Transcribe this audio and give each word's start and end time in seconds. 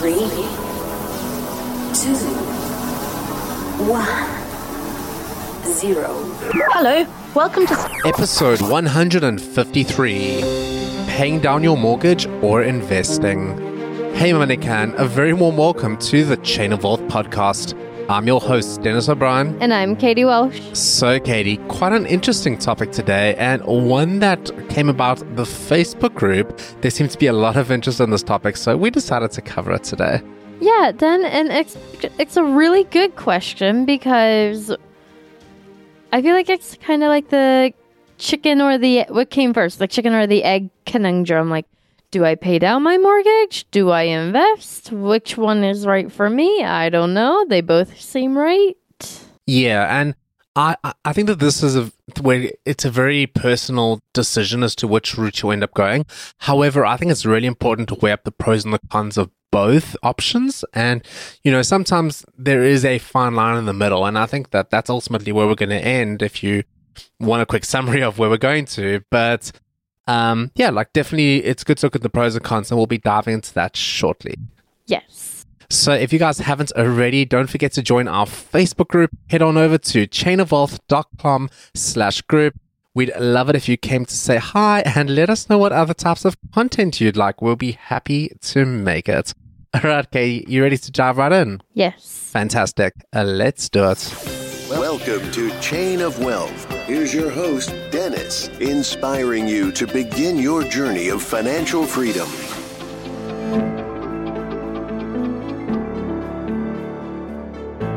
Three, 0.00 0.14
two, 1.92 2.16
one, 3.84 4.30
zero. 5.74 6.08
Hello, 6.72 7.04
welcome 7.34 7.66
to. 7.66 7.74
Episode 8.06 8.62
153 8.62 10.40
Paying 11.06 11.40
Down 11.40 11.62
Your 11.62 11.76
Mortgage 11.76 12.24
or 12.42 12.62
Investing. 12.62 13.58
Hey, 14.14 14.30
Manican, 14.30 14.98
a 14.98 15.04
very 15.06 15.34
warm 15.34 15.58
welcome 15.58 15.98
to 15.98 16.24
the 16.24 16.38
Chain 16.38 16.72
of 16.72 16.82
Wealth 16.82 17.02
podcast. 17.02 17.74
I'm 18.10 18.26
your 18.26 18.40
host, 18.40 18.82
Dennis 18.82 19.08
O'Brien. 19.08 19.56
And 19.62 19.72
I'm 19.72 19.94
Katie 19.94 20.24
Welsh. 20.24 20.60
So, 20.72 21.20
Katie, 21.20 21.58
quite 21.68 21.92
an 21.92 22.06
interesting 22.06 22.58
topic 22.58 22.90
today, 22.90 23.36
and 23.36 23.64
one 23.64 24.18
that 24.18 24.50
came 24.68 24.88
about 24.88 25.18
the 25.36 25.44
Facebook 25.44 26.16
group. 26.16 26.60
There 26.80 26.90
seems 26.90 27.12
to 27.12 27.18
be 27.18 27.28
a 27.28 27.32
lot 27.32 27.56
of 27.56 27.70
interest 27.70 28.00
in 28.00 28.10
this 28.10 28.24
topic, 28.24 28.56
so 28.56 28.76
we 28.76 28.90
decided 28.90 29.30
to 29.30 29.40
cover 29.40 29.70
it 29.70 29.84
today. 29.84 30.20
Yeah, 30.60 30.90
then, 30.92 31.24
and 31.24 31.52
it's, 31.52 31.78
it's 32.18 32.36
a 32.36 32.42
really 32.42 32.82
good 32.82 33.14
question 33.14 33.84
because 33.84 34.74
I 36.12 36.20
feel 36.20 36.34
like 36.34 36.48
it's 36.48 36.76
kind 36.78 37.04
of 37.04 37.10
like 37.10 37.28
the 37.28 37.72
chicken 38.18 38.60
or 38.60 38.76
the 38.76 39.04
what 39.10 39.30
came 39.30 39.54
first, 39.54 39.78
the 39.78 39.86
chicken 39.86 40.14
or 40.14 40.26
the 40.26 40.42
egg 40.42 40.68
conundrum. 40.84 41.48
Like, 41.48 41.66
do 42.10 42.24
I 42.24 42.34
pay 42.34 42.58
down 42.58 42.82
my 42.82 42.98
mortgage? 42.98 43.66
Do 43.70 43.90
I 43.90 44.02
invest? 44.02 44.92
Which 44.92 45.36
one 45.36 45.62
is 45.64 45.86
right 45.86 46.10
for 46.10 46.28
me? 46.28 46.62
I 46.62 46.88
don't 46.88 47.14
know. 47.14 47.44
They 47.48 47.60
both 47.60 48.00
seem 48.00 48.36
right. 48.36 48.76
Yeah, 49.46 50.00
and 50.00 50.14
I 50.56 50.76
I 51.04 51.12
think 51.12 51.28
that 51.28 51.38
this 51.38 51.62
is 51.62 51.76
a 51.76 51.92
where 52.20 52.50
it's 52.64 52.84
a 52.84 52.90
very 52.90 53.26
personal 53.26 54.00
decision 54.12 54.62
as 54.62 54.74
to 54.76 54.88
which 54.88 55.16
route 55.16 55.42
you 55.42 55.50
end 55.50 55.64
up 55.64 55.74
going. 55.74 56.06
However, 56.38 56.84
I 56.84 56.96
think 56.96 57.10
it's 57.10 57.26
really 57.26 57.46
important 57.46 57.88
to 57.90 57.94
weigh 57.94 58.12
up 58.12 58.24
the 58.24 58.32
pros 58.32 58.64
and 58.64 58.74
the 58.74 58.80
cons 58.90 59.16
of 59.16 59.30
both 59.52 59.96
options 60.04 60.64
and 60.74 61.04
you 61.42 61.50
know 61.50 61.60
sometimes 61.60 62.24
there 62.38 62.62
is 62.62 62.84
a 62.84 62.98
fine 62.98 63.34
line 63.34 63.56
in 63.56 63.66
the 63.66 63.72
middle 63.72 64.06
and 64.06 64.16
i 64.16 64.24
think 64.24 64.50
that 64.50 64.70
that's 64.70 64.88
ultimately 64.88 65.32
where 65.32 65.44
we're 65.44 65.56
going 65.56 65.68
to 65.68 65.84
end 65.84 66.22
if 66.22 66.40
you 66.42 66.62
want 67.18 67.42
a 67.42 67.46
quick 67.46 67.64
summary 67.64 68.00
of 68.00 68.16
where 68.16 68.30
we're 68.30 68.36
going 68.36 68.64
to 68.64 69.02
but 69.10 69.50
um 70.14 70.50
yeah 70.54 70.70
like 70.70 70.92
definitely 70.92 71.36
it's 71.50 71.64
good 71.64 71.78
to 71.78 71.86
look 71.86 71.96
at 71.96 72.02
the 72.02 72.10
pros 72.10 72.34
and 72.36 72.44
cons 72.44 72.70
and 72.70 72.78
we'll 72.78 72.86
be 72.86 72.98
diving 72.98 73.34
into 73.34 73.52
that 73.54 73.76
shortly 73.76 74.34
Yes. 74.86 75.46
so 75.68 75.92
if 75.92 76.12
you 76.12 76.18
guys 76.18 76.38
haven't 76.38 76.72
already, 76.72 77.24
don't 77.24 77.48
forget 77.48 77.70
to 77.74 77.82
join 77.82 78.08
our 78.08 78.26
Facebook 78.26 78.88
group. 78.88 79.10
Head 79.28 79.40
on 79.42 79.56
over 79.56 79.78
to 79.78 79.98
chainofwealth.com 80.08 81.48
slash 81.74 82.22
group. 82.22 82.54
We'd 82.92 83.12
love 83.36 83.48
it 83.50 83.54
if 83.54 83.68
you 83.68 83.76
came 83.76 84.04
to 84.04 84.16
say 84.26 84.38
hi 84.38 84.80
and 84.96 85.14
let 85.14 85.30
us 85.30 85.48
know 85.48 85.58
what 85.58 85.70
other 85.72 85.94
types 85.94 86.24
of 86.24 86.34
content 86.52 87.00
you'd 87.00 87.16
like. 87.16 87.40
We'll 87.40 87.54
be 87.54 87.72
happy 87.72 88.32
to 88.50 88.66
make 88.66 89.08
it. 89.08 89.32
All 89.72 89.82
right, 89.84 90.10
Kay, 90.10 90.44
you 90.48 90.60
ready 90.64 90.76
to 90.78 90.90
dive 90.90 91.18
right 91.18 91.30
in? 91.30 91.60
Yes. 91.72 92.30
Fantastic. 92.32 92.92
Uh, 93.14 93.22
let's 93.22 93.68
do 93.68 93.88
it. 93.92 94.39
Welcome 94.70 95.32
to 95.32 95.50
Chain 95.58 96.00
of 96.00 96.22
Wealth. 96.22 96.70
Here's 96.86 97.12
your 97.12 97.28
host, 97.28 97.74
Dennis, 97.90 98.46
inspiring 98.60 99.48
you 99.48 99.72
to 99.72 99.84
begin 99.84 100.38
your 100.38 100.62
journey 100.62 101.08
of 101.08 101.24
financial 101.24 101.84
freedom. 101.84 102.28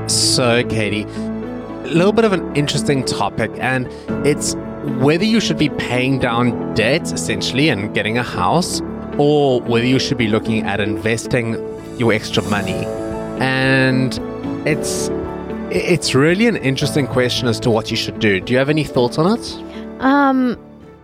So, 0.09 0.63
Katie, 0.63 1.03
a 1.03 1.93
little 1.93 2.11
bit 2.11 2.25
of 2.25 2.33
an 2.33 2.55
interesting 2.55 3.05
topic, 3.05 3.51
and 3.59 3.87
it's 4.25 4.55
whether 4.97 5.25
you 5.25 5.39
should 5.39 5.59
be 5.59 5.69
paying 5.69 6.17
down 6.17 6.73
debt 6.73 7.11
essentially 7.11 7.69
and 7.69 7.93
getting 7.93 8.17
a 8.17 8.23
house, 8.23 8.81
or 9.19 9.61
whether 9.61 9.85
you 9.85 9.99
should 9.99 10.17
be 10.17 10.27
looking 10.27 10.65
at 10.65 10.79
investing 10.79 11.53
your 11.99 12.11
extra 12.13 12.41
money. 12.41 12.83
And 13.39 14.17
it's 14.67 15.11
it's 15.73 16.13
really 16.13 16.45
an 16.45 16.57
interesting 16.57 17.07
question 17.07 17.47
as 17.47 17.59
to 17.61 17.71
what 17.71 17.89
you 17.89 17.97
should 17.97 18.19
do. 18.19 18.39
Do 18.39 18.53
you 18.53 18.59
have 18.59 18.69
any 18.69 18.83
thoughts 18.83 19.17
on 19.17 19.39
it? 19.39 20.01
Um, 20.01 20.57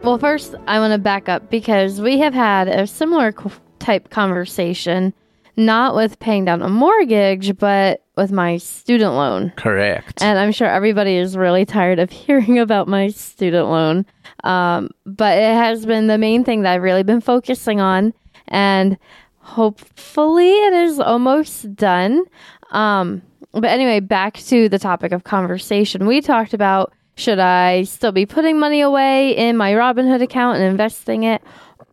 well, 0.03 0.19
first, 0.19 0.53
I 0.68 0.80
want 0.80 0.94
to 0.94 1.00
back 1.00 1.28
up 1.28 1.50
because 1.50 2.00
we 2.00 2.19
have 2.19 2.35
had 2.35 2.68
a 2.68 2.85
similar 2.85 3.31
co- 3.31 3.52
type 3.80 4.12
conversation, 4.12 5.13
not 5.57 5.96
with 5.96 6.19
paying 6.19 6.46
down 6.46 6.62
a 6.62 6.69
mortgage, 6.69 7.57
but 7.57 8.03
with 8.16 8.31
my 8.31 8.57
student 8.57 9.13
loan. 9.13 9.52
Correct. 9.56 10.22
And 10.22 10.38
I'm 10.38 10.52
sure 10.52 10.68
everybody 10.68 11.16
is 11.16 11.36
really 11.36 11.66
tired 11.66 11.97
of 11.97 12.12
hearing 12.12 12.59
about 12.59 12.88
my 12.88 13.07
student 13.07 13.69
loan. 13.69 14.06
Um, 14.44 14.91
but 15.06 15.40
it 15.40 15.53
has 15.53 15.86
been 15.88 16.06
the 16.06 16.19
main 16.19 16.44
thing 16.44 16.62
that 16.62 16.74
I've 16.74 16.84
really 16.84 17.03
been 17.03 17.22
focusing 17.22 17.81
on. 17.81 18.13
And 18.47 19.00
hopefully 19.40 20.51
it 20.51 20.74
is 20.74 21.00
almost 21.00 21.75
done. 21.75 22.24
Um, 22.69 23.24
but 23.51 23.65
anyway, 23.65 23.99
back 23.99 24.37
to 24.37 24.69
the 24.69 24.79
topic 24.79 25.11
of 25.11 25.23
conversation. 25.23 26.05
We 26.05 26.21
talked 26.21 26.53
about 26.53 26.93
should 27.15 27.39
I 27.39 27.83
still 27.83 28.11
be 28.13 28.25
putting 28.25 28.59
money 28.59 28.81
away 28.81 29.35
in 29.35 29.57
my 29.57 29.73
Robinhood 29.73 30.21
account 30.21 30.57
and 30.57 30.65
investing 30.65 31.23
it, 31.23 31.41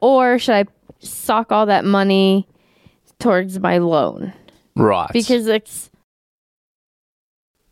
or 0.01 0.39
should 0.39 0.55
I 0.55 0.65
sock 1.01 1.51
all 1.51 1.67
that 1.67 1.85
money 1.85 2.47
towards 3.19 3.59
my 3.59 3.79
loan? 3.79 4.33
right. 4.77 5.11
Because 5.13 5.47
it's 5.47 5.91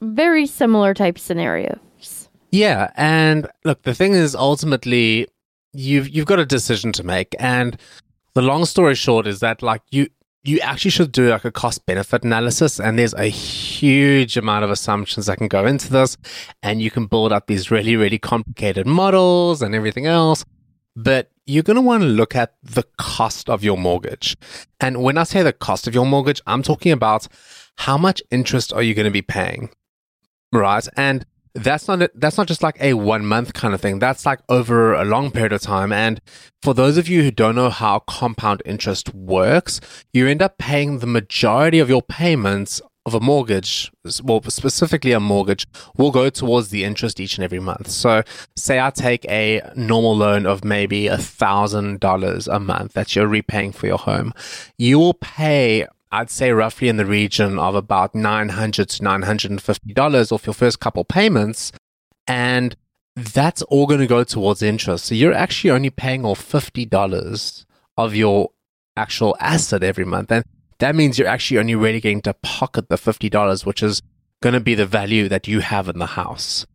very 0.01 0.47
similar 0.47 0.95
type 0.95 1.19
scenarios. 1.19 2.29
Yeah, 2.51 2.91
and 2.97 3.49
look, 3.65 3.83
the 3.83 3.95
thing 3.95 4.13
is 4.13 4.35
ultimately 4.35 5.29
you've 5.73 6.09
you've 6.09 6.27
got 6.27 6.39
a 6.39 6.47
decision 6.47 6.93
to 6.93 7.03
make 7.03 7.35
and 7.41 7.77
the 8.35 8.43
long 8.43 8.65
story 8.65 8.95
short 8.95 9.27
is 9.27 9.41
that 9.41 9.61
like 9.61 9.83
you 9.91 10.09
you 10.45 10.61
actually 10.61 10.91
should 10.91 11.11
do 11.11 11.31
like 11.31 11.45
a 11.45 11.51
cost 11.51 11.85
benefit 11.87 12.25
analysis 12.25 12.79
and 12.79 12.99
there's 12.99 13.15
a 13.15 13.27
huge 13.27 14.37
amount 14.37 14.65
of 14.65 14.71
assumptions 14.71 15.27
that 15.27 15.39
can 15.39 15.49
go 15.49 15.67
into 15.67 15.91
this 15.91 16.17
and 16.63 16.83
you 16.83 16.91
can 16.91 17.07
build 17.07 17.33
up 17.33 17.47
these 17.47 17.71
really 17.71 17.97
really 17.97 18.19
complicated 18.19 18.87
models 18.87 19.63
and 19.63 19.75
everything 19.75 20.07
else 20.07 20.45
but 20.97 21.31
you're 21.47 21.63
going 21.63 21.75
to 21.75 21.81
want 21.83 22.03
to 22.03 22.09
look 22.09 22.37
at 22.37 22.55
the 22.63 22.85
cost 22.97 23.51
of 23.51 23.65
your 23.65 23.77
mortgage. 23.77 24.37
And 24.81 25.03
when 25.03 25.19
i 25.19 25.25
say 25.25 25.43
the 25.43 25.53
cost 25.53 25.87
of 25.87 25.95
your 25.95 26.07
mortgage 26.07 26.41
i'm 26.47 26.63
talking 26.63 26.93
about 26.93 27.27
how 27.77 27.99
much 27.99 28.23
interest 28.31 28.73
are 28.73 28.83
you 28.83 28.95
going 28.95 29.07
to 29.07 29.11
be 29.11 29.23
paying 29.23 29.71
right? 30.55 30.87
And 30.97 31.27
that's 31.55 31.87
not 31.87 32.11
that's 32.15 32.37
not 32.37 32.49
just 32.49 32.63
like 32.63 32.77
a 32.81 32.95
one 32.95 33.25
month 33.27 33.53
kind 33.53 33.75
of 33.75 33.81
thing. 33.81 33.99
That's 34.01 34.27
like 34.27 34.41
over 34.49 34.93
a 34.95 35.05
long 35.05 35.31
period 35.31 35.53
of 35.53 35.63
time. 35.63 35.93
And 35.93 36.21
for 36.63 36.75
those 36.75 36.99
of 36.99 37.09
you 37.09 37.23
who 37.23 37.31
don't 37.31 37.55
know 37.55 37.71
how 37.71 38.01
compound 38.01 38.63
interest 38.65 39.15
works, 39.15 39.81
you 40.13 40.27
end 40.27 40.43
up 40.43 40.59
paying 40.59 40.99
the 40.99 41.07
majority 41.07 41.79
of 41.79 41.89
your 41.89 42.03
payments 42.03 42.81
of 43.07 43.13
a 43.13 43.21
mortgage, 43.21 43.93
well, 44.23 44.43
specifically 44.49 45.13
a 45.13 45.21
mortgage, 45.21 45.67
will 45.97 46.11
go 46.11 46.31
towards 46.31 46.71
the 46.71 46.85
interest 46.85 47.21
each 47.21 47.37
and 47.37 47.45
every 47.45 47.61
month. 47.61 47.91
So, 47.91 48.23
say 48.57 48.81
I 48.81 48.91
take 48.91 49.27
a 49.27 49.61
normal 49.77 50.17
loan 50.17 50.47
of 50.47 50.65
maybe 50.65 51.07
a 51.07 51.19
thousand 51.19 52.01
dollars 52.01 52.49
a 52.49 52.59
month 52.59 52.95
that 52.95 53.15
you're 53.15 53.27
repaying 53.29 53.73
for 53.73 53.87
your 53.87 53.99
home, 53.99 54.33
you 54.79 54.99
will 54.99 55.15
pay. 55.15 55.87
I'd 56.15 56.31
say 56.31 56.53
roughly 56.53 56.89
in 56.89 56.97
the 56.97 57.05
region 57.05 57.59
of 57.59 57.75
about 57.75 58.15
nine 58.15 58.51
hundred 58.51 58.89
to 58.91 59.03
nine 59.03 59.23
hundred 59.23 59.51
and 59.51 59.61
fifty 59.61 59.93
dollars 59.93 60.31
off 60.31 60.47
your 60.47 60.55
first 60.55 60.79
couple 60.79 61.05
payments, 61.05 61.73
and 62.29 62.77
that's 63.17 63.63
all 63.63 63.87
going 63.87 64.01
to 64.01 64.07
go 64.07 64.23
towards 64.23 64.63
interest. 64.63 65.07
So 65.07 65.17
you're 65.17 65.33
actually 65.33 65.71
only 65.71 65.91
paying 65.91 66.25
off 66.25 66.41
fifty 66.41 66.85
dollars 66.85 67.67
of 67.97 68.15
your 68.15 68.51
actual 68.97 69.37
asset 69.41 69.83
every 69.83 70.05
month, 70.05 70.31
and 70.31 70.45
that 70.79 70.95
means 70.95 71.19
you're 71.19 71.29
actually 71.29 71.59
only 71.59 71.75
really 71.75 72.01
getting 72.01 72.23
to 72.23 72.35
pocket 72.35 72.89
the 72.89 72.97
$50, 72.97 73.67
which 73.67 73.83
is 73.83 74.03
going 74.41 74.53
to 74.53 74.61
be 74.61 74.75
the 74.75 74.87
value 74.87 75.29
that 75.29 75.49
you 75.49 75.61
have 75.61 75.89
in 75.89 75.99
the 75.99 76.07
house. 76.07 76.67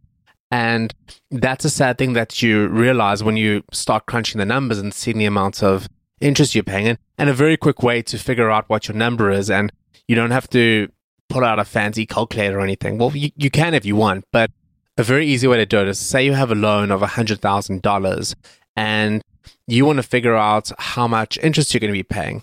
And 0.51 0.93
that's 1.29 1.65
a 1.65 1.69
sad 1.69 1.97
thing 1.97 2.13
that 2.13 2.41
you 2.41 2.67
realize 2.67 3.23
when 3.23 3.37
you 3.37 3.63
start 3.71 4.05
crunching 4.07 4.39
the 4.39 4.45
numbers 4.45 4.79
and 4.79 4.93
seeing 4.93 5.17
the 5.17 5.25
amount 5.25 5.61
of 5.61 5.87
interest 6.21 6.55
you're 6.55 6.63
paying. 6.63 6.97
And 7.17 7.29
a 7.29 7.33
very 7.33 7.57
quick 7.57 7.83
way 7.83 8.01
to 8.03 8.17
figure 8.17 8.49
out 8.49 8.69
what 8.69 8.87
your 8.87 8.95
number 8.95 9.29
is. 9.31 9.49
And 9.49 9.71
you 10.07 10.15
don't 10.15 10.31
have 10.31 10.49
to 10.51 10.89
pull 11.27 11.43
out 11.43 11.59
a 11.59 11.65
fancy 11.65 12.05
calculator 12.05 12.59
or 12.59 12.61
anything. 12.61 12.97
Well, 12.97 13.15
you, 13.15 13.31
you 13.35 13.49
can 13.49 13.73
if 13.73 13.85
you 13.85 13.95
want, 13.95 14.25
but 14.31 14.51
a 14.97 15.03
very 15.03 15.27
easy 15.27 15.47
way 15.47 15.57
to 15.57 15.65
do 15.65 15.79
it 15.79 15.87
is 15.87 15.99
say 15.99 16.25
you 16.25 16.33
have 16.33 16.51
a 16.51 16.55
loan 16.55 16.91
of 16.91 17.01
$100,000 17.01 18.35
and 18.75 19.23
you 19.67 19.85
want 19.85 19.97
to 19.97 20.03
figure 20.03 20.35
out 20.35 20.71
how 20.77 21.07
much 21.07 21.37
interest 21.37 21.73
you're 21.73 21.79
going 21.79 21.93
to 21.93 21.97
be 21.97 22.03
paying 22.03 22.41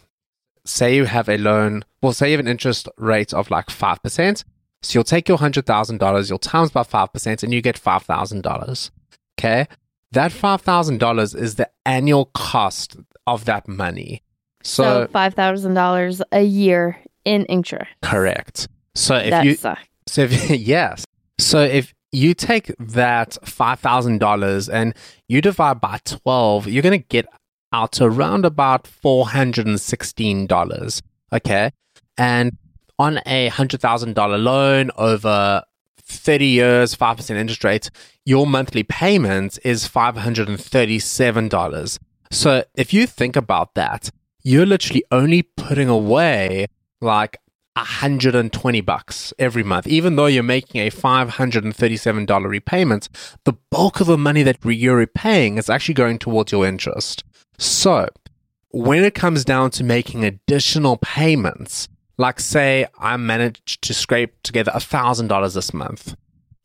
say 0.69 0.95
you 0.97 1.05
have 1.05 1.29
a 1.29 1.39
loan, 1.39 1.85
well, 2.03 2.13
say 2.13 2.31
you 2.31 2.37
have 2.37 2.45
an 2.45 2.51
interest 2.51 2.89
rate 2.97 3.33
of 3.33 3.51
like 3.51 3.67
5%. 3.67 4.45
So 4.83 4.97
you'll 4.97 5.05
take 5.05 5.29
your 5.29 5.39
$100,000, 5.39 6.29
you'll 6.29 6.39
times 6.39 6.71
by 6.71 6.83
5%, 6.83 7.43
and 7.43 7.55
you 7.55 7.63
get 7.63 7.81
$5,000. 7.81 8.91
Okay. 9.39 9.67
That 10.13 10.33
$5,000 10.33 11.37
is 11.37 11.55
the 11.57 11.71
annual 11.85 12.27
cost 12.27 12.97
of 13.27 13.45
that 13.47 13.67
money. 13.69 14.23
So, 14.63 14.83
So, 14.83 15.07
$5,000 15.13 16.23
a 16.33 16.43
year 16.43 16.99
in 17.25 17.45
interest. 17.47 17.91
correct. 18.03 18.69
So 18.95 19.17
if 19.17 19.31
that 19.31 19.45
you, 19.45 19.55
sucks. 19.55 19.81
so 20.07 20.23
if, 20.23 20.51
yes. 20.75 21.05
So 21.39 21.61
if 21.61 21.93
you 22.13 22.33
take 22.35 22.73
that 22.79 23.37
$5,000 23.45 24.69
and 24.73 24.95
you 25.29 25.41
divide 25.43 25.81
by 25.81 25.99
12, 26.05 26.67
you're 26.69 26.83
going 26.83 27.01
to 27.01 27.07
get 27.09 27.27
out 27.73 27.93
to 27.93 28.05
around 28.05 28.45
about 28.47 28.85
$416. 28.85 31.03
Okay. 31.33 31.71
And 32.17 32.57
on 32.99 33.19
a 33.27 33.51
$100,000 33.51 34.43
loan 34.43 34.91
over 34.97 35.63
30 36.03 36.47
years, 36.47 36.95
5% 36.97 37.31
interest 37.37 37.63
rate, 37.65 37.91
your 38.25 38.47
monthly 38.47 38.83
payment 38.83 39.59
is 39.65 39.87
$537. 39.87 41.99
So 42.31 42.65
if 42.75 42.93
you 42.93 43.07
think 43.07 43.37
about 43.37 43.75
that, 43.75 44.11
you're 44.43 44.67
literally 44.67 45.05
only 45.11 45.43
putting 45.43 45.89
away 45.89 46.67
like 47.01 47.39
120 47.77 48.81
bucks 48.81 49.35
every 49.39 49.63
month. 49.63 49.87
Even 49.87 50.17
though 50.17 50.27
you're 50.27 50.43
making 50.43 50.81
a 50.81 50.91
$537 50.91 52.49
repayment, 52.49 53.09
the 53.45 53.53
bulk 53.71 54.01
of 54.01 54.07
the 54.07 54.17
money 54.17 54.43
that 54.43 54.59
you're 54.65 54.97
repaying 54.97 55.59
is 55.59 55.69
actually 55.69 55.95
going 55.95 56.19
towards 56.19 56.53
your 56.53 56.67
interest. 56.67 57.23
So, 57.59 58.09
when 58.71 59.05
it 59.05 59.15
comes 59.15 59.45
down 59.45 59.71
to 59.73 59.85
making 59.85 60.25
additional 60.25 60.97
payments, 60.99 61.89
like 62.19 62.41
say 62.41 62.87
I 62.99 63.17
managed 63.17 63.83
to 63.83 63.95
scrape 63.95 64.43
together 64.43 64.73
$1,000 64.73 65.55
this 65.55 65.75
month, 65.75 66.17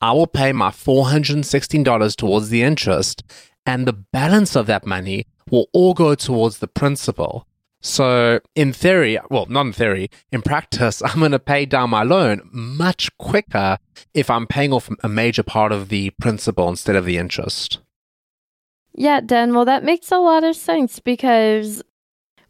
I 0.01 0.13
will 0.13 0.27
pay 0.27 0.51
my 0.51 0.69
$416 0.69 2.15
towards 2.15 2.49
the 2.49 2.63
interest, 2.63 3.23
and 3.65 3.85
the 3.85 3.93
balance 3.93 4.55
of 4.55 4.65
that 4.67 4.85
money 4.85 5.27
will 5.49 5.67
all 5.73 5.93
go 5.93 6.15
towards 6.15 6.59
the 6.59 6.67
principal. 6.67 7.47
So, 7.83 8.39
in 8.55 8.73
theory, 8.73 9.17
well, 9.31 9.47
not 9.47 9.65
in 9.65 9.73
theory, 9.73 10.11
in 10.31 10.43
practice, 10.43 11.01
I'm 11.05 11.19
going 11.19 11.31
to 11.31 11.39
pay 11.39 11.65
down 11.65 11.89
my 11.89 12.03
loan 12.03 12.47
much 12.51 13.15
quicker 13.17 13.79
if 14.13 14.29
I'm 14.29 14.45
paying 14.45 14.71
off 14.71 14.89
a 15.03 15.09
major 15.09 15.43
part 15.43 15.71
of 15.71 15.89
the 15.89 16.11
principal 16.11 16.69
instead 16.69 16.95
of 16.95 17.05
the 17.05 17.17
interest. 17.17 17.79
Yeah, 18.93 19.21
Dan, 19.21 19.53
well, 19.53 19.65
that 19.65 19.83
makes 19.83 20.11
a 20.11 20.17
lot 20.17 20.43
of 20.43 20.55
sense 20.55 20.99
because 20.99 21.81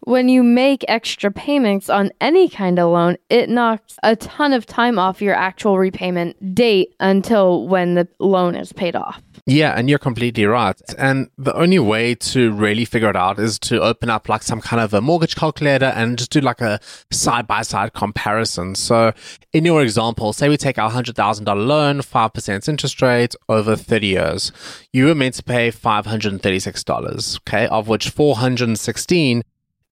when 0.02 0.28
you 0.28 0.42
make 0.42 0.84
extra 0.88 1.32
payments 1.32 1.90
on 1.90 2.12
any 2.20 2.50
kind 2.50 2.80
of 2.80 2.92
loan, 2.92 3.18
it 3.30 3.50
knocks 3.50 3.98
a 4.04 4.16
ton 4.16 4.52
of 4.52 4.66
time 4.66 4.98
off 4.98 5.22
your 5.22 5.36
actual 5.36 5.78
repayment 5.78 6.56
date 6.56 6.96
until 7.00 7.68
when 7.68 7.94
the 7.94 8.08
loan 8.20 8.56
is 8.56 8.74
paid 8.74 8.96
off. 8.96 9.22
Yeah, 9.46 9.74
and 9.76 9.90
you're 9.90 10.00
completely 10.00 10.46
right. 10.46 10.80
And 10.98 11.30
the 11.38 11.56
only 11.56 11.80
way 11.80 12.16
to 12.16 12.52
really 12.52 12.86
figure 12.86 13.10
it 13.10 13.16
out 13.16 13.40
is 13.40 13.58
to 13.60 13.82
open 13.82 14.10
up 14.10 14.30
like 14.30 14.44
some 14.44 14.62
kind 14.62 14.82
of 14.82 14.94
a 14.94 15.02
mortgage 15.02 15.36
calculator 15.36 15.86
and 15.86 16.18
just 16.18 16.32
do 16.32 16.42
like 16.42 16.62
a 16.62 16.80
side 17.12 17.48
by 17.48 17.64
side 17.64 17.94
comparison. 17.94 18.76
So, 18.76 19.14
in 19.52 19.66
your 19.66 19.82
example, 19.82 20.34
say 20.34 20.48
we 20.48 20.58
take 20.58 20.78
our 20.78 20.92
$100,000 20.92 21.68
loan, 21.68 22.00
5% 22.00 22.70
interest 22.70 23.02
rate 23.02 23.36
over 23.50 23.76
30 23.76 24.08
years. 24.08 24.52
You 24.94 25.08
were 25.08 25.16
meant 25.16 25.36
to 25.36 25.44
pay 25.44 25.72
$536, 25.72 27.40
okay, 27.40 27.68
of 27.68 27.88
which 27.88 28.10
416 28.10 29.44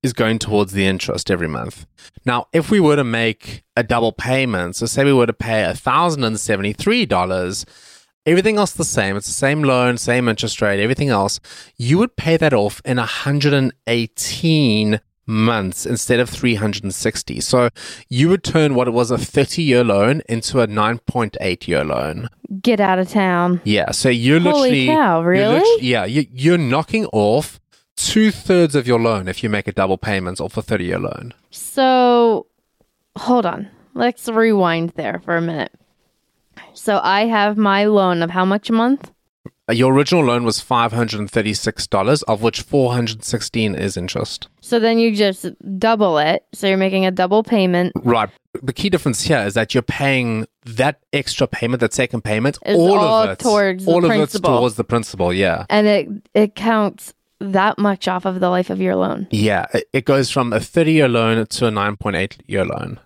is 0.01 0.13
going 0.13 0.39
towards 0.39 0.73
the 0.73 0.85
interest 0.85 1.29
every 1.29 1.47
month. 1.47 1.85
Now, 2.25 2.47
if 2.53 2.71
we 2.71 2.79
were 2.79 2.95
to 2.95 3.03
make 3.03 3.63
a 3.75 3.83
double 3.83 4.11
payment, 4.11 4.77
so 4.77 4.85
say 4.85 5.03
we 5.03 5.13
were 5.13 5.25
to 5.25 5.33
pay 5.33 5.63
$1,073, 5.63 7.65
everything 8.25 8.57
else 8.57 8.71
the 8.71 8.83
same, 8.83 9.15
it's 9.15 9.27
the 9.27 9.33
same 9.33 9.63
loan, 9.63 9.97
same 9.97 10.27
interest 10.27 10.61
rate, 10.61 10.81
everything 10.81 11.09
else, 11.09 11.39
you 11.77 11.97
would 11.97 12.15
pay 12.15 12.37
that 12.37 12.53
off 12.53 12.81
in 12.85 12.97
118 12.97 14.99
months 15.29 15.85
instead 15.85 16.19
of 16.19 16.29
360. 16.29 17.39
So 17.39 17.69
you 18.09 18.27
would 18.29 18.43
turn 18.43 18.75
what 18.75 18.87
it 18.87 18.91
was 18.91 19.11
a 19.11 19.17
30 19.17 19.61
year 19.61 19.83
loan 19.83 20.21
into 20.27 20.59
a 20.59 20.67
9.8 20.67 21.67
year 21.67 21.83
loan. 21.83 22.29
Get 22.61 22.79
out 22.79 22.99
of 22.99 23.09
town. 23.09 23.61
Yeah, 23.63 23.91
so 23.91 24.09
you're 24.09 24.39
Holy 24.39 24.53
literally 24.53 24.85
cow, 24.87 25.21
you're 25.21 25.29
really? 25.29 25.85
yeah, 25.85 26.05
you, 26.05 26.25
you're 26.31 26.57
knocking 26.57 27.05
off 27.07 27.59
two 27.95 28.31
thirds 28.31 28.75
of 28.75 28.87
your 28.87 28.99
loan 28.99 29.27
if 29.27 29.43
you 29.43 29.49
make 29.49 29.67
a 29.67 29.71
double 29.71 29.97
payment 29.97 30.41
off 30.41 30.57
a 30.57 30.61
30 30.61 30.83
year 30.83 30.99
loan. 30.99 31.33
So, 31.51 32.47
hold 33.15 33.45
on. 33.45 33.69
Let's 33.93 34.27
rewind 34.27 34.91
there 34.91 35.19
for 35.19 35.35
a 35.35 35.41
minute. 35.41 35.73
So, 36.73 36.99
I 37.03 37.25
have 37.25 37.57
my 37.57 37.85
loan 37.85 38.21
of 38.21 38.29
how 38.31 38.45
much 38.45 38.69
a 38.69 38.73
month? 38.73 39.11
Uh, 39.69 39.73
Your 39.73 39.93
original 39.93 40.23
loan 40.23 40.43
was 40.45 40.59
$536, 40.61 42.23
of 42.27 42.41
which 42.41 42.61
416 42.61 43.75
is 43.75 43.97
interest. 43.97 44.47
So 44.61 44.79
then 44.79 44.97
you 44.97 45.15
just 45.15 45.45
double 45.79 46.17
it. 46.17 46.43
So 46.53 46.67
you're 46.67 46.77
making 46.77 47.05
a 47.05 47.11
double 47.11 47.43
payment. 47.43 47.93
Right. 48.03 48.29
The 48.63 48.73
key 48.73 48.89
difference 48.89 49.21
here 49.21 49.39
is 49.39 49.53
that 49.53 49.73
you're 49.75 49.83
paying 49.83 50.47
that 50.65 50.99
extra 51.13 51.47
payment, 51.47 51.81
that 51.81 51.93
second 51.93 52.23
payment, 52.23 52.57
Is 52.65 52.77
all, 52.77 52.97
all 52.97 53.23
of 53.23 53.29
it 53.31 53.39
towards 53.39 53.85
the 53.85 53.91
all 53.91 53.99
of 54.03 54.11
it's 54.11 54.17
principal. 54.17 54.57
towards 54.57 54.75
the 54.75 54.83
principal. 54.83 55.31
Yeah, 55.31 55.65
and 55.69 55.85
it 55.87 56.07
it 56.33 56.55
counts 56.55 57.13
that 57.39 57.77
much 57.77 58.07
off 58.07 58.25
of 58.25 58.39
the 58.39 58.49
life 58.49 58.69
of 58.71 58.81
your 58.81 58.95
loan. 58.95 59.27
yeah. 59.31 59.67
It, 59.73 59.85
it 59.93 60.05
goes 60.05 60.29
from 60.31 60.51
a 60.51 60.59
30 60.59 60.91
year 60.93 61.07
loan 61.07 61.45
to 61.45 61.67
a 61.67 61.71
9.8 61.71 62.39
year 62.47 62.65
loan. 62.65 62.99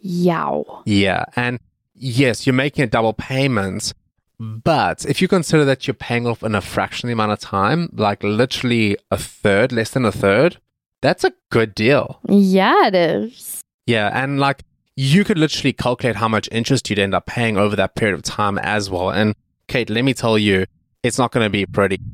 Yow. 0.00 0.82
Yeah, 0.84 1.24
and 1.36 1.58
yes, 1.96 2.46
you're 2.46 2.54
making 2.54 2.84
a 2.84 2.86
double 2.86 3.12
payment, 3.12 3.92
but 4.38 5.04
if 5.06 5.20
you 5.22 5.28
consider 5.28 5.64
that 5.64 5.86
you're 5.86 5.94
paying 5.94 6.26
off 6.26 6.42
in 6.42 6.54
a 6.54 6.60
fractional 6.60 7.12
amount 7.12 7.32
of 7.32 7.40
time, 7.40 7.88
like 7.92 8.22
literally 8.22 8.96
a 9.10 9.16
third, 9.16 9.72
less 9.72 9.90
than 9.90 10.04
a 10.04 10.12
third, 10.12 10.58
that's 11.02 11.24
a 11.24 11.32
good 11.50 11.74
deal. 11.74 12.20
Yeah, 12.28 12.86
it 12.88 12.94
is. 12.94 13.62
Yeah, 13.86 14.10
and 14.12 14.38
like 14.40 14.62
you 14.96 15.24
could 15.24 15.38
literally 15.38 15.72
calculate 15.72 16.16
how 16.16 16.28
much 16.28 16.48
interest 16.52 16.88
you'd 16.90 16.98
end 16.98 17.14
up 17.14 17.26
paying 17.26 17.56
over 17.56 17.76
that 17.76 17.94
period 17.94 18.14
of 18.14 18.22
time 18.22 18.58
as 18.58 18.88
well. 18.90 19.10
And 19.10 19.34
Kate, 19.68 19.90
let 19.90 20.04
me 20.04 20.14
tell 20.14 20.38
you, 20.38 20.66
it's 21.02 21.18
not 21.18 21.32
going 21.32 21.44
to 21.44 21.50
be 21.50 21.66
pretty. 21.66 22.00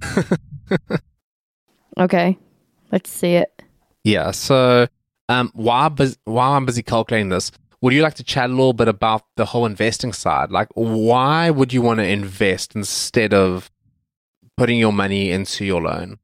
Okay. 1.99 2.39
Let's 2.91 3.11
see 3.11 3.35
it. 3.35 3.63
yeah. 4.05 4.31
So, 4.31 4.87
um, 5.29 5.51
while 5.55 5.91
bus- 5.91 6.17
while 6.25 6.53
I'm 6.53 6.65
busy 6.67 6.83
calculating 6.83 7.29
this, 7.29 7.53
would 7.83 7.93
you 7.93 8.01
like 8.01 8.15
to 8.15 8.25
chat 8.25 8.49
a 8.49 8.53
little 8.53 8.73
bit 8.73 8.89
about 8.89 9.25
the 9.37 9.45
whole 9.45 9.67
investing 9.67 10.13
side? 10.13 10.51
Like, 10.53 10.69
why 10.75 11.51
would 11.51 11.73
you 11.73 11.83
want 11.83 11.99
to 11.99 12.07
invest 12.07 12.77
instead 12.77 13.35
of 13.35 13.71
putting 14.57 14.79
your 14.79 14.93
money 14.93 15.31
into 15.33 15.65
your 15.65 15.83
loan? 15.83 16.19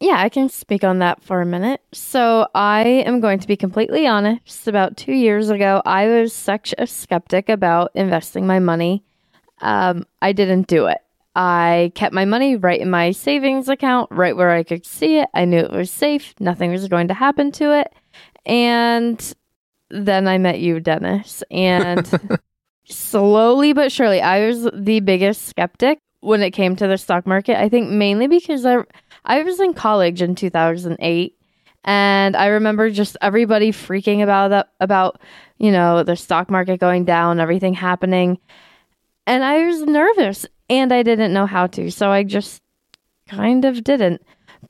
Yeah, 0.00 0.16
I 0.18 0.28
can 0.28 0.48
speak 0.50 0.84
on 0.84 0.98
that 0.98 1.22
for 1.22 1.40
a 1.40 1.46
minute. 1.46 1.80
So, 1.92 2.48
I 2.54 2.82
am 3.06 3.20
going 3.20 3.38
to 3.38 3.46
be 3.46 3.56
completely 3.56 4.06
honest. 4.06 4.68
About 4.68 4.96
two 4.96 5.14
years 5.14 5.48
ago, 5.48 5.80
I 5.86 6.06
was 6.08 6.34
such 6.34 6.74
a 6.76 6.86
skeptic 6.86 7.48
about 7.48 7.92
investing 7.94 8.46
my 8.46 8.58
money. 8.58 9.04
um, 9.60 10.04
I 10.20 10.32
didn't 10.32 10.66
do 10.66 10.86
it. 10.86 10.98
I 11.34 11.92
kept 11.94 12.12
my 12.12 12.24
money 12.24 12.56
right 12.56 12.80
in 12.80 12.90
my 12.90 13.12
savings 13.12 13.68
account, 13.68 14.10
right 14.10 14.36
where 14.36 14.50
I 14.50 14.64
could 14.64 14.84
see 14.84 15.18
it. 15.18 15.28
I 15.32 15.44
knew 15.44 15.58
it 15.58 15.70
was 15.70 15.90
safe. 15.90 16.34
Nothing 16.40 16.72
was 16.72 16.88
going 16.88 17.08
to 17.08 17.14
happen 17.14 17.52
to 17.52 17.78
it. 17.78 17.94
And 18.44 19.34
then 19.90 20.28
I 20.28 20.38
met 20.38 20.60
you, 20.60 20.80
Dennis. 20.80 21.42
And 21.50 22.38
slowly 22.88 23.72
but 23.72 23.92
surely, 23.92 24.20
I 24.20 24.46
was 24.46 24.68
the 24.72 25.00
biggest 25.00 25.46
skeptic 25.46 25.98
when 26.20 26.42
it 26.42 26.50
came 26.50 26.76
to 26.76 26.86
the 26.86 26.98
stock 26.98 27.26
market. 27.26 27.60
I 27.60 27.68
think 27.68 27.90
mainly 27.90 28.26
because 28.26 28.66
I, 28.66 28.78
I 29.24 29.42
was 29.42 29.60
in 29.60 29.74
college 29.74 30.22
in 30.22 30.34
2008. 30.34 31.34
And 31.84 32.36
I 32.36 32.46
remember 32.46 32.90
just 32.90 33.16
everybody 33.22 33.72
freaking 33.72 34.22
about 34.22 34.48
that, 34.48 34.68
about, 34.80 35.20
you 35.58 35.70
know, 35.70 36.02
the 36.02 36.16
stock 36.16 36.50
market 36.50 36.80
going 36.80 37.04
down, 37.04 37.40
everything 37.40 37.72
happening. 37.72 38.38
And 39.26 39.44
I 39.44 39.64
was 39.64 39.82
nervous 39.82 40.44
and 40.68 40.92
I 40.92 41.02
didn't 41.02 41.32
know 41.32 41.46
how 41.46 41.66
to. 41.68 41.90
So 41.90 42.10
I 42.10 42.24
just 42.24 42.62
kind 43.28 43.64
of 43.64 43.84
didn't. 43.84 44.22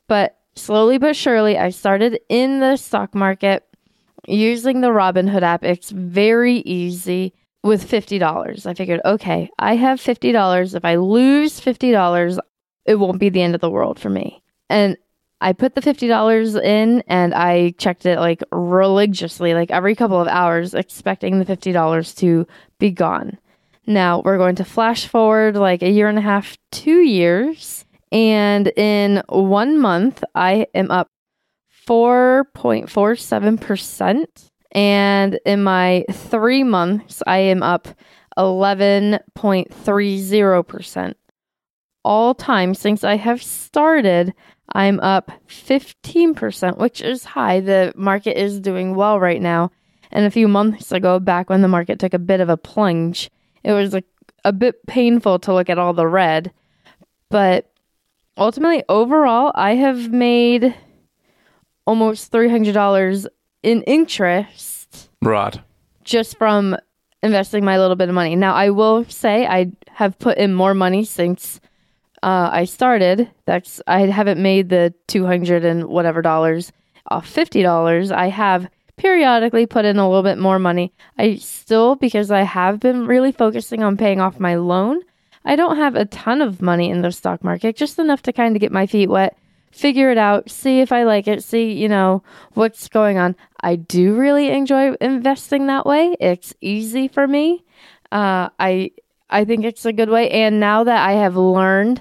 But 0.06 0.38
slowly 0.54 0.98
but 0.98 1.16
surely, 1.16 1.58
I 1.58 1.70
started 1.70 2.20
in 2.28 2.60
the 2.60 2.76
stock 2.76 3.14
market 3.14 3.67
using 4.26 4.80
the 4.80 4.88
Robinhood 4.88 5.42
app. 5.42 5.64
It's 5.64 5.90
very 5.90 6.56
easy 6.58 7.34
with 7.62 7.88
$50. 7.88 8.66
I 8.66 8.74
figured, 8.74 9.00
okay, 9.04 9.50
I 9.58 9.76
have 9.76 10.00
$50. 10.00 10.74
If 10.74 10.84
I 10.84 10.96
lose 10.96 11.60
$50, 11.60 12.38
it 12.86 12.94
won't 12.96 13.20
be 13.20 13.28
the 13.28 13.42
end 13.42 13.54
of 13.54 13.60
the 13.60 13.70
world 13.70 13.98
for 13.98 14.10
me. 14.10 14.42
And 14.70 14.96
I 15.40 15.52
put 15.52 15.74
the 15.74 15.80
$50 15.80 16.62
in 16.62 17.02
and 17.06 17.34
I 17.34 17.70
checked 17.78 18.06
it 18.06 18.18
like 18.18 18.42
religiously, 18.50 19.54
like 19.54 19.70
every 19.70 19.94
couple 19.94 20.20
of 20.20 20.26
hours, 20.26 20.74
expecting 20.74 21.38
the 21.38 21.44
$50 21.44 22.16
to 22.16 22.46
be 22.78 22.90
gone. 22.90 23.38
Now 23.86 24.20
we're 24.24 24.38
going 24.38 24.56
to 24.56 24.64
flash 24.64 25.06
forward 25.06 25.56
like 25.56 25.82
a 25.82 25.90
year 25.90 26.08
and 26.08 26.18
a 26.18 26.22
half, 26.22 26.56
two 26.70 27.00
years. 27.00 27.84
And 28.10 28.68
in 28.76 29.22
one 29.28 29.78
month, 29.78 30.24
I 30.34 30.66
am 30.74 30.90
up 30.90 31.10
4.47%. 31.88 34.50
And 34.72 35.40
in 35.46 35.62
my 35.62 36.04
three 36.12 36.62
months, 36.62 37.22
I 37.26 37.38
am 37.38 37.62
up 37.62 37.88
11.30%. 38.36 41.14
All 42.04 42.34
time 42.34 42.74
since 42.74 43.02
I 43.04 43.16
have 43.16 43.42
started, 43.42 44.34
I'm 44.74 45.00
up 45.00 45.32
15%, 45.48 46.76
which 46.76 47.00
is 47.00 47.24
high. 47.24 47.60
The 47.60 47.94
market 47.96 48.38
is 48.38 48.60
doing 48.60 48.94
well 48.94 49.18
right 49.18 49.40
now. 49.40 49.70
And 50.10 50.26
a 50.26 50.30
few 50.30 50.48
months 50.48 50.92
ago, 50.92 51.18
back 51.18 51.48
when 51.48 51.62
the 51.62 51.68
market 51.68 51.98
took 51.98 52.12
a 52.12 52.18
bit 52.18 52.40
of 52.40 52.50
a 52.50 52.58
plunge, 52.58 53.30
it 53.64 53.72
was 53.72 53.94
a, 53.94 54.02
a 54.44 54.52
bit 54.52 54.86
painful 54.86 55.38
to 55.40 55.54
look 55.54 55.70
at 55.70 55.78
all 55.78 55.94
the 55.94 56.06
red. 56.06 56.52
But 57.30 57.72
ultimately, 58.36 58.84
overall, 58.88 59.52
I 59.54 59.74
have 59.74 60.12
made 60.12 60.74
almost 61.88 62.30
$300 62.30 63.26
in 63.62 63.82
interest. 63.84 65.08
Right. 65.22 65.58
Just 66.04 66.36
from 66.36 66.76
investing 67.22 67.64
my 67.64 67.78
little 67.78 67.96
bit 67.96 68.10
of 68.10 68.14
money. 68.14 68.36
Now, 68.36 68.52
I 68.52 68.68
will 68.68 69.06
say 69.06 69.46
I 69.46 69.72
have 69.92 70.18
put 70.18 70.36
in 70.36 70.52
more 70.52 70.74
money 70.74 71.02
since 71.02 71.60
uh, 72.22 72.50
I 72.52 72.66
started. 72.66 73.30
That's 73.46 73.80
I 73.86 74.00
haven't 74.00 74.40
made 74.40 74.68
the 74.68 74.92
200 75.06 75.64
and 75.64 75.86
whatever 75.86 76.20
dollars 76.20 76.72
off 77.10 77.26
$50. 77.32 78.12
I 78.12 78.28
have 78.28 78.68
periodically 78.98 79.64
put 79.64 79.86
in 79.86 79.96
a 79.96 80.06
little 80.06 80.22
bit 80.22 80.36
more 80.36 80.58
money. 80.58 80.92
I 81.16 81.36
still, 81.36 81.94
because 81.96 82.30
I 82.30 82.42
have 82.42 82.80
been 82.80 83.06
really 83.06 83.32
focusing 83.32 83.82
on 83.82 83.96
paying 83.96 84.20
off 84.20 84.38
my 84.38 84.56
loan, 84.56 85.00
I 85.42 85.56
don't 85.56 85.76
have 85.76 85.94
a 85.94 86.04
ton 86.04 86.42
of 86.42 86.60
money 86.60 86.90
in 86.90 87.00
the 87.00 87.12
stock 87.12 87.42
market, 87.42 87.76
just 87.76 87.98
enough 87.98 88.20
to 88.22 88.32
kind 88.32 88.54
of 88.54 88.60
get 88.60 88.72
my 88.72 88.86
feet 88.86 89.08
wet, 89.08 89.38
figure 89.70 90.10
it 90.10 90.18
out, 90.18 90.50
see 90.50 90.80
if 90.80 90.92
I 90.92 91.04
like 91.04 91.28
it, 91.28 91.44
see, 91.44 91.72
you 91.72 91.88
know, 91.88 92.22
what's 92.54 92.88
going 92.88 93.18
on. 93.18 93.36
I 93.60 93.76
do 93.76 94.14
really 94.14 94.50
enjoy 94.50 94.94
investing 95.00 95.66
that 95.66 95.86
way. 95.86 96.16
It's 96.20 96.54
easy 96.60 97.08
for 97.08 97.26
me. 97.26 97.64
Uh, 98.10 98.48
I 98.58 98.92
I 99.30 99.44
think 99.44 99.64
it's 99.64 99.84
a 99.84 99.92
good 99.92 100.08
way. 100.08 100.30
And 100.30 100.58
now 100.58 100.84
that 100.84 101.06
I 101.06 101.12
have 101.12 101.36
learned, 101.36 102.00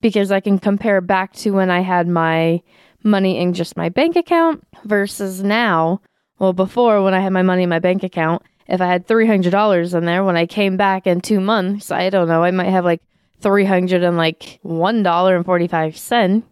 because 0.00 0.30
I 0.30 0.40
can 0.40 0.58
compare 0.58 1.00
back 1.00 1.32
to 1.34 1.50
when 1.50 1.70
I 1.70 1.80
had 1.80 2.06
my 2.06 2.62
money 3.02 3.38
in 3.38 3.52
just 3.52 3.76
my 3.76 3.88
bank 3.88 4.16
account 4.16 4.64
versus 4.84 5.42
now, 5.42 6.00
well, 6.38 6.52
before 6.52 7.02
when 7.02 7.14
I 7.14 7.20
had 7.20 7.32
my 7.32 7.42
money 7.42 7.64
in 7.64 7.68
my 7.68 7.78
bank 7.78 8.02
account, 8.02 8.42
if 8.68 8.80
I 8.80 8.86
had 8.86 9.06
$300 9.06 9.94
in 9.94 10.04
there, 10.04 10.24
when 10.24 10.36
I 10.36 10.46
came 10.46 10.76
back 10.76 11.06
in 11.06 11.20
two 11.20 11.40
months, 11.40 11.90
I 11.90 12.10
don't 12.10 12.28
know, 12.28 12.44
I 12.44 12.52
might 12.52 12.70
have 12.70 12.84
like 12.84 13.02
300 13.40 14.02
and 14.02 14.16
like 14.16 14.60
$1.45. 14.64 16.42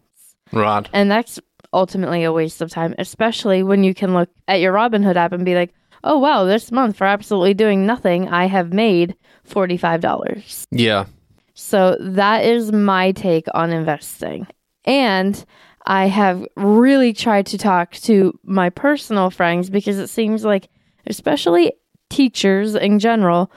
Right. 0.51 0.87
And 0.93 1.09
that's 1.09 1.39
ultimately 1.73 2.23
a 2.23 2.31
waste 2.31 2.61
of 2.61 2.69
time, 2.69 2.95
especially 2.97 3.63
when 3.63 3.83
you 3.83 3.93
can 3.93 4.13
look 4.13 4.29
at 4.47 4.59
your 4.59 4.73
Robinhood 4.73 5.15
app 5.15 5.31
and 5.31 5.45
be 5.45 5.55
like, 5.55 5.73
oh, 6.03 6.17
wow, 6.17 6.43
this 6.43 6.71
month 6.71 6.97
for 6.97 7.05
absolutely 7.05 7.53
doing 7.53 7.85
nothing, 7.85 8.27
I 8.27 8.45
have 8.45 8.73
made 8.73 9.15
$45. 9.47 10.67
Yeah. 10.71 11.05
So 11.53 11.97
that 11.99 12.45
is 12.45 12.71
my 12.71 13.11
take 13.11 13.45
on 13.53 13.71
investing. 13.71 14.47
And 14.85 15.43
I 15.85 16.07
have 16.07 16.45
really 16.55 17.13
tried 17.13 17.45
to 17.47 17.57
talk 17.57 17.93
to 17.93 18.37
my 18.43 18.69
personal 18.69 19.29
friends 19.29 19.69
because 19.69 19.99
it 19.99 20.07
seems 20.07 20.43
like, 20.43 20.69
especially 21.05 21.73
teachers 22.09 22.75
in 22.75 22.99
general, 22.99 23.51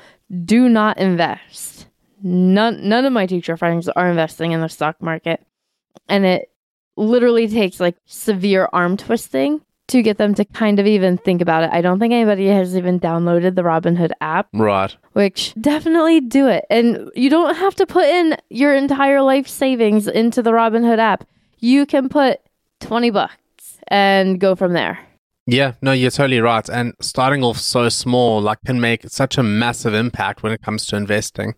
do 0.45 0.69
not 0.69 0.99
invest. 0.99 1.87
None, 2.23 2.89
none 2.89 3.05
of 3.05 3.13
my 3.13 3.27
teacher 3.27 3.57
friends 3.57 3.89
are 3.89 4.09
investing 4.09 4.53
in 4.53 4.61
the 4.61 4.69
stock 4.69 5.01
market. 5.03 5.45
And 6.09 6.25
it 6.25 6.51
literally 6.97 7.49
takes 7.49 7.81
like 7.81 7.97
severe 8.07 8.69
arm 8.73 8.97
twisting 8.97 9.61
to 9.89 10.01
get 10.03 10.17
them 10.17 10.35
to 10.35 10.45
kind 10.47 10.79
of 10.79 10.87
even 10.87 11.19
think 11.19 11.43
about 11.43 11.63
it. 11.65 11.71
I 11.73 11.83
don't 11.83 11.99
think 11.99 12.13
anybody 12.13 12.47
has 12.47 12.75
even 12.77 12.99
downloaded 12.99 13.55
the 13.55 13.63
Robinhood 13.63 14.13
app 14.23 14.49
Right. 14.55 14.97
which 15.13 15.53
definitely 15.61 16.21
do 16.21 16.49
it. 16.49 16.65
And 16.71 17.11
you 17.15 17.29
don't 17.29 17.55
have 17.57 17.75
to 17.77 17.87
put 17.87 18.07
in 18.07 18.37
your 18.49 18.75
entire 18.75 19.21
life 19.21 19.47
savings 19.47 20.09
into 20.09 20.41
the 20.43 20.53
Robinhood 20.53 20.99
app. 20.99 21.25
You 21.59 21.85
can 21.85 22.09
put 22.09 22.41
20 22.81 23.11
bucks 23.11 23.79
and 23.89 24.41
go 24.41 24.55
from 24.55 24.73
there. 24.73 24.99
Yeah, 25.47 25.73
no, 25.83 25.93
you're 25.93 26.11
totally 26.11 26.41
right. 26.41 26.67
And 26.71 26.95
starting 27.03 27.45
off 27.45 27.59
so 27.59 27.91
small, 27.91 28.41
like, 28.41 28.59
can 28.65 28.81
make 28.81 29.03
such 29.11 29.37
a 29.37 29.43
massive 29.43 29.93
impact 29.93 30.43
when 30.43 30.53
it 30.53 30.63
comes 30.63 30.87
to 30.87 30.97
investing. 30.97 31.55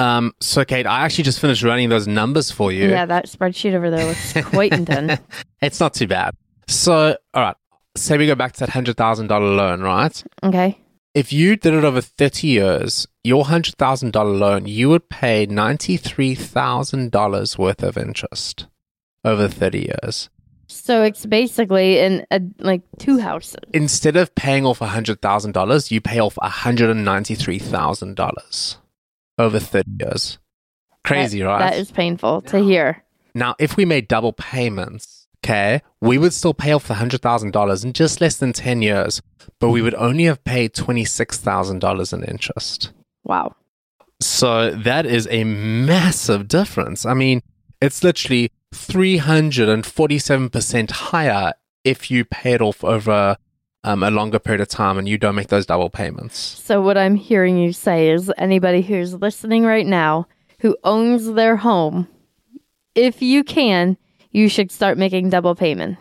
Um, 0.00 0.32
so, 0.40 0.64
Kate, 0.64 0.86
I 0.86 1.04
actually 1.04 1.24
just 1.24 1.40
finished 1.40 1.62
running 1.62 1.90
those 1.90 2.08
numbers 2.08 2.50
for 2.50 2.72
you. 2.72 2.88
Yeah, 2.88 3.04
that 3.04 3.26
spreadsheet 3.26 3.74
over 3.74 3.90
there 3.90 4.06
looks 4.06 4.32
quite 4.48 4.72
intense. 4.72 5.20
It's 5.62 5.78
not 5.78 5.92
too 5.92 6.06
bad. 6.06 6.34
So, 6.68 7.18
all 7.34 7.42
right, 7.42 7.54
say 7.96 8.16
we 8.16 8.26
go 8.26 8.34
back 8.34 8.54
to 8.54 8.60
that 8.60 8.70
$100,000 8.70 9.28
loan, 9.28 9.82
right? 9.82 10.24
Okay. 10.42 10.78
If 11.12 11.34
you 11.34 11.56
did 11.56 11.74
it 11.74 11.84
over 11.84 12.00
30 12.00 12.46
years, 12.46 13.06
your 13.24 13.44
$100,000 13.44 14.38
loan, 14.38 14.64
you 14.66 14.88
would 14.88 15.10
pay 15.10 15.46
$93,000 15.46 17.58
worth 17.58 17.82
of 17.82 17.98
interest 17.98 18.68
over 19.22 19.48
30 19.48 19.80
years. 19.80 20.30
So 20.68 21.02
it's 21.02 21.26
basically 21.26 21.98
in 21.98 22.24
a, 22.30 22.40
like 22.60 22.80
two 22.98 23.18
houses. 23.18 23.56
Instead 23.74 24.16
of 24.16 24.34
paying 24.34 24.64
off 24.64 24.78
$100,000, 24.78 25.90
you 25.90 26.00
pay 26.00 26.20
off 26.20 26.36
$193,000 26.36 28.76
over 29.40 29.58
thirty 29.58 29.90
years. 30.00 30.38
Crazy, 31.04 31.40
That- 31.40 31.46
right? 31.46 31.58
That 31.70 31.78
is 31.78 31.90
painful 31.90 32.42
to 32.42 32.60
hear. 32.60 33.02
Now, 33.34 33.54
if 33.58 33.76
we 33.76 33.84
made 33.84 34.08
double 34.08 34.32
payments, 34.32 35.26
okay, 35.44 35.82
we 36.00 36.18
would 36.18 36.32
still 36.34 36.54
pay 36.54 36.72
off 36.72 36.86
the 36.88 36.94
hundred 36.94 37.22
thousand 37.22 37.52
dollars 37.52 37.84
in 37.84 37.92
just 37.92 38.20
less 38.20 38.36
than 38.36 38.52
ten 38.52 38.82
years, 38.82 39.22
but 39.58 39.70
we 39.70 39.82
would 39.82 39.94
only 39.94 40.24
have 40.24 40.42
paid 40.44 40.74
twenty 40.74 41.04
six 41.04 41.38
thousand 41.38 41.80
dollars 41.80 42.12
in 42.12 42.22
interest. 42.24 42.92
Wow. 43.24 43.54
So 44.20 44.70
that 44.72 45.06
is 45.06 45.26
a 45.30 45.44
massive 45.44 46.46
difference. 46.48 47.06
I 47.06 47.14
mean, 47.14 47.40
it's 47.80 48.04
literally 48.04 48.50
three 48.74 49.16
hundred 49.16 49.68
and 49.68 49.86
forty 49.86 50.18
seven 50.18 50.50
percent 50.50 50.90
higher 50.90 51.52
if 51.84 52.10
you 52.10 52.24
pay 52.26 52.52
it 52.52 52.60
off 52.60 52.84
over 52.84 53.36
um, 53.84 54.02
a 54.02 54.10
longer 54.10 54.38
period 54.38 54.60
of 54.60 54.68
time 54.68 54.98
and 54.98 55.08
you 55.08 55.18
don't 55.18 55.34
make 55.34 55.48
those 55.48 55.66
double 55.66 55.90
payments. 55.90 56.36
So 56.38 56.80
what 56.80 56.98
I'm 56.98 57.14
hearing 57.14 57.58
you 57.58 57.72
say 57.72 58.10
is 58.10 58.32
anybody 58.36 58.82
who's 58.82 59.14
listening 59.14 59.64
right 59.64 59.86
now 59.86 60.26
who 60.60 60.76
owns 60.84 61.32
their 61.32 61.56
home, 61.56 62.08
if 62.94 63.22
you 63.22 63.42
can, 63.42 63.96
you 64.30 64.48
should 64.48 64.70
start 64.70 64.98
making 64.98 65.30
double 65.30 65.54
payment. 65.54 65.98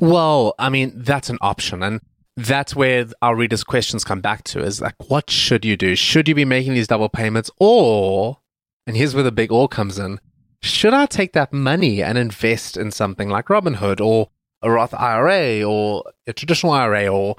Well, 0.00 0.54
I 0.58 0.68
mean, 0.68 0.92
that's 0.96 1.30
an 1.30 1.38
option. 1.40 1.82
And 1.82 2.00
that's 2.36 2.74
where 2.74 3.06
our 3.22 3.36
readers' 3.36 3.64
questions 3.64 4.04
come 4.04 4.20
back 4.20 4.44
to 4.44 4.60
is 4.60 4.80
like, 4.80 4.94
what 5.08 5.30
should 5.30 5.64
you 5.64 5.76
do? 5.76 5.94
Should 5.94 6.28
you 6.28 6.34
be 6.34 6.44
making 6.44 6.74
these 6.74 6.88
double 6.88 7.08
payments? 7.08 7.50
Or, 7.58 8.38
and 8.86 8.96
here's 8.96 9.14
where 9.14 9.24
the 9.24 9.32
big 9.32 9.52
or 9.52 9.68
comes 9.68 9.98
in, 9.98 10.20
should 10.62 10.92
I 10.92 11.06
take 11.06 11.32
that 11.32 11.52
money 11.52 12.02
and 12.02 12.18
invest 12.18 12.76
in 12.76 12.90
something 12.90 13.28
like 13.28 13.46
Robinhood 13.46 14.00
or 14.00 14.30
a 14.62 14.70
Roth 14.70 14.94
IRA 14.94 15.62
or 15.62 16.04
a 16.26 16.32
traditional 16.32 16.72
IRA 16.72 17.06
or 17.08 17.36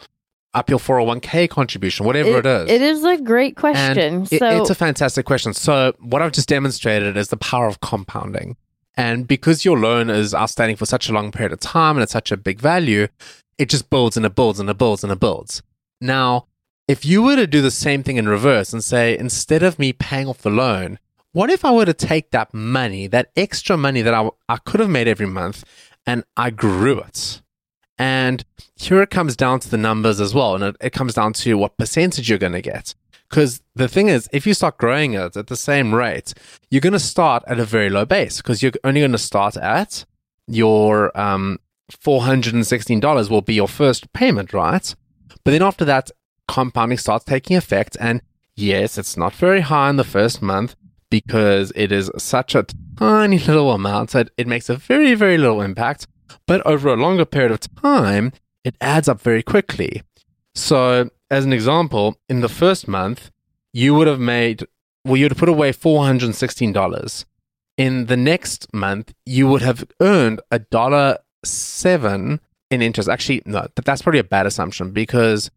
up 0.53 0.69
your 0.69 0.79
401k 0.79 1.49
contribution, 1.49 2.05
whatever 2.05 2.29
it 2.39 2.45
is. 2.45 2.69
It 2.69 2.81
is 2.81 3.03
a 3.03 3.17
great 3.17 3.55
question. 3.55 3.97
it- 4.31 4.39
so 4.39 4.49
it's 4.61 4.69
a 4.69 4.75
fantastic 4.75 5.25
question. 5.25 5.53
So, 5.53 5.93
what 5.99 6.21
I've 6.21 6.33
just 6.33 6.49
demonstrated 6.49 7.15
is 7.15 7.29
the 7.29 7.37
power 7.37 7.67
of 7.67 7.79
compounding. 7.79 8.57
And 8.95 9.25
because 9.27 9.63
your 9.63 9.79
loan 9.79 10.09
is 10.09 10.35
outstanding 10.35 10.75
for 10.75 10.85
such 10.85 11.07
a 11.07 11.13
long 11.13 11.31
period 11.31 11.53
of 11.53 11.61
time 11.61 11.95
and 11.95 12.03
it's 12.03 12.11
such 12.11 12.31
a 12.31 12.37
big 12.37 12.59
value, 12.59 13.07
it 13.57 13.69
just 13.69 13.89
builds 13.89 14.17
and 14.17 14.25
it 14.25 14.35
builds 14.35 14.59
and 14.59 14.69
it 14.69 14.77
builds 14.77 15.03
and 15.03 15.13
it 15.13 15.19
builds. 15.21 15.61
Now, 16.01 16.47
if 16.89 17.05
you 17.05 17.23
were 17.23 17.37
to 17.37 17.47
do 17.47 17.61
the 17.61 17.71
same 17.71 18.03
thing 18.03 18.17
in 18.17 18.27
reverse 18.27 18.73
and 18.73 18.83
say, 18.83 19.17
instead 19.17 19.63
of 19.63 19.79
me 19.79 19.93
paying 19.93 20.27
off 20.27 20.39
the 20.39 20.49
loan, 20.49 20.99
what 21.31 21.49
if 21.49 21.63
I 21.63 21.71
were 21.71 21.85
to 21.85 21.93
take 21.93 22.31
that 22.31 22.53
money, 22.53 23.07
that 23.07 23.31
extra 23.37 23.77
money 23.77 24.01
that 24.01 24.13
I, 24.13 24.29
I 24.49 24.57
could 24.57 24.81
have 24.81 24.89
made 24.89 25.07
every 25.07 25.27
month, 25.27 25.63
and 26.05 26.23
I 26.35 26.49
grew 26.49 26.99
it? 26.99 27.41
And 27.97 28.43
here 28.75 29.01
it 29.01 29.11
comes 29.11 29.35
down 29.35 29.59
to 29.59 29.69
the 29.69 29.77
numbers 29.77 30.19
as 30.19 30.33
well. 30.33 30.55
And 30.55 30.63
it, 30.63 30.75
it 30.81 30.93
comes 30.93 31.13
down 31.13 31.33
to 31.33 31.55
what 31.55 31.77
percentage 31.77 32.29
you're 32.29 32.39
going 32.39 32.53
to 32.53 32.61
get. 32.61 32.95
Because 33.29 33.61
the 33.75 33.87
thing 33.87 34.09
is, 34.09 34.27
if 34.33 34.45
you 34.45 34.53
start 34.53 34.77
growing 34.77 35.13
it 35.13 35.37
at 35.37 35.47
the 35.47 35.55
same 35.55 35.93
rate, 35.93 36.33
you're 36.69 36.81
going 36.81 36.93
to 36.93 36.99
start 36.99 37.43
at 37.47 37.59
a 37.59 37.65
very 37.65 37.89
low 37.89 38.05
base 38.05 38.37
because 38.37 38.61
you're 38.61 38.73
only 38.83 39.01
going 39.01 39.11
to 39.13 39.17
start 39.17 39.55
at 39.55 40.05
your 40.47 41.17
um, 41.17 41.59
$416 41.91 43.29
will 43.29 43.41
be 43.41 43.53
your 43.53 43.67
first 43.67 44.11
payment, 44.13 44.53
right? 44.53 44.93
But 45.43 45.51
then 45.51 45.61
after 45.61 45.85
that, 45.85 46.11
compounding 46.47 46.97
starts 46.97 47.25
taking 47.25 47.55
effect. 47.55 47.95
And 47.99 48.21
yes, 48.55 48.97
it's 48.97 49.15
not 49.15 49.33
very 49.33 49.61
high 49.61 49.89
in 49.89 49.97
the 49.97 50.03
first 50.03 50.41
month 50.41 50.75
because 51.09 51.71
it 51.75 51.91
is 51.91 52.11
such 52.17 52.55
a 52.55 52.65
tiny 53.01 53.39
little 53.39 53.71
amount 53.71 54.11
that 54.11 54.29
it 54.37 54.45
makes 54.45 54.69
a 54.69 54.75
very, 54.75 55.15
very 55.15 55.37
little 55.37 55.61
impact. 55.61 56.07
But 56.45 56.65
over 56.67 56.89
a 56.89 56.95
longer 56.95 57.25
period 57.25 57.51
of 57.51 57.59
time, 57.75 58.31
it 58.63 58.75
adds 58.79 59.09
up 59.09 59.19
very 59.19 59.41
quickly. 59.41 60.03
So, 60.53 61.09
as 61.29 61.43
an 61.43 61.51
example, 61.51 62.17
in 62.29 62.41
the 62.41 62.49
first 62.49 62.87
month, 62.87 63.31
you 63.73 63.95
would 63.95 64.07
have 64.07 64.19
made, 64.19 64.65
well, 65.03 65.17
you 65.17 65.25
would 65.25 65.31
have 65.31 65.39
put 65.39 65.49
away 65.49 65.71
$416. 65.71 67.25
In 67.77 68.05
the 68.05 68.17
next 68.17 68.71
month, 68.71 69.13
you 69.25 69.47
would 69.47 69.63
have 69.63 69.83
earned 69.99 70.41
a 70.51 70.59
dollar 70.59 71.17
seven 71.43 72.39
in 72.69 72.83
interest. 72.83 73.09
Actually, 73.09 73.41
no, 73.45 73.67
that's 73.83 74.03
probably 74.03 74.19
a 74.19 74.23
bad 74.23 74.45
assumption 74.45 74.91
because 74.91 75.49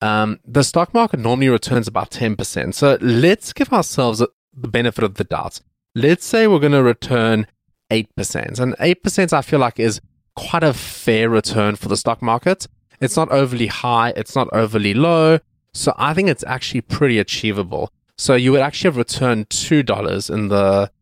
um, 0.00 0.40
the 0.44 0.64
stock 0.64 0.94
market 0.94 1.20
normally 1.20 1.50
returns 1.50 1.86
about 1.86 2.10
10%. 2.10 2.72
So 2.72 2.96
let's 3.02 3.52
give 3.52 3.72
ourselves 3.72 4.20
the 4.54 4.68
benefit 4.68 5.04
of 5.04 5.14
the 5.14 5.24
doubt. 5.24 5.60
Let's 5.98 6.24
say 6.24 6.46
we're 6.46 6.60
going 6.60 6.72
to 6.72 6.82
return 6.82 7.48
8%. 7.90 8.60
And 8.60 8.76
8% 8.76 9.32
I 9.32 9.42
feel 9.42 9.58
like 9.58 9.80
is 9.80 10.00
quite 10.36 10.62
a 10.62 10.72
fair 10.72 11.28
return 11.28 11.74
for 11.74 11.88
the 11.88 11.96
stock 11.96 12.22
market. 12.22 12.68
It's 13.00 13.16
not 13.16 13.32
overly 13.32 13.66
high, 13.66 14.12
it's 14.14 14.36
not 14.36 14.48
overly 14.52 14.94
low. 14.94 15.40
So 15.74 15.92
I 15.96 16.14
think 16.14 16.28
it's 16.28 16.44
actually 16.46 16.82
pretty 16.82 17.18
achievable. 17.18 17.90
So 18.16 18.36
you 18.36 18.52
would 18.52 18.60
actually 18.60 18.88
have 18.88 18.96
returned 18.96 19.48
$2 19.48 20.30
in 20.32 20.48
the 20.48 20.92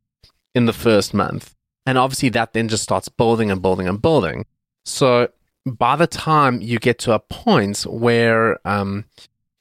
in 0.54 0.64
the 0.64 0.72
first 0.72 1.12
month. 1.12 1.54
And 1.84 1.98
obviously 1.98 2.30
that 2.30 2.54
then 2.54 2.68
just 2.68 2.82
starts 2.82 3.10
building 3.10 3.50
and 3.50 3.60
building 3.60 3.88
and 3.88 4.00
building. 4.00 4.46
So 4.86 5.28
by 5.66 5.96
the 5.96 6.06
time 6.06 6.62
you 6.62 6.78
get 6.78 6.98
to 7.00 7.12
a 7.12 7.18
point 7.18 7.82
where 7.82 8.58
um, 8.66 9.04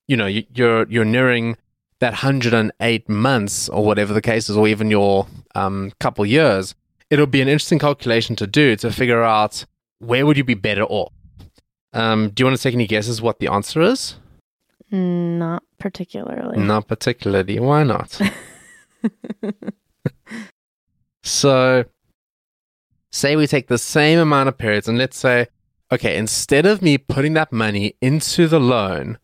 you 0.07 0.15
know 0.15 0.27
you, 0.27 0.45
you're 0.53 0.87
you're 0.87 1.03
nearing 1.03 1.57
that 2.05 2.11
108 2.11 3.09
months 3.09 3.67
or 3.69 3.83
whatever 3.83 4.13
the 4.13 4.21
case 4.21 4.47
is, 4.47 4.55
or 4.55 4.67
even 4.67 4.91
your 4.91 5.25
um, 5.55 5.91
couple 5.99 6.23
years, 6.23 6.75
it'll 7.09 7.25
be 7.25 7.41
an 7.41 7.47
interesting 7.47 7.79
calculation 7.79 8.35
to 8.35 8.45
do 8.45 8.75
to 8.75 8.91
figure 8.91 9.23
out 9.23 9.65
where 9.97 10.23
would 10.23 10.37
you 10.37 10.43
be 10.43 10.53
better 10.53 10.83
off. 10.83 11.11
Um, 11.93 12.29
do 12.29 12.41
you 12.41 12.45
want 12.45 12.57
to 12.57 12.61
take 12.61 12.75
any 12.75 12.85
guesses 12.85 13.23
what 13.23 13.39
the 13.39 13.47
answer 13.47 13.81
is? 13.81 14.17
not 14.91 15.63
particularly. 15.79 16.59
Not 16.59 16.87
particularly. 16.87 17.59
Why 17.59 17.83
not? 17.83 18.21
so, 21.23 21.85
say 23.11 23.35
we 23.35 23.47
take 23.47 23.67
the 23.67 23.79
same 23.79 24.19
amount 24.19 24.47
of 24.47 24.59
periods 24.59 24.87
and 24.87 24.99
let's 24.99 25.17
say, 25.17 25.47
okay, 25.91 26.15
instead 26.15 26.67
of 26.67 26.83
me 26.83 26.99
putting 26.99 27.33
that 27.33 27.51
money 27.51 27.95
into 27.99 28.47
the 28.47 28.59
loan, 28.59 29.17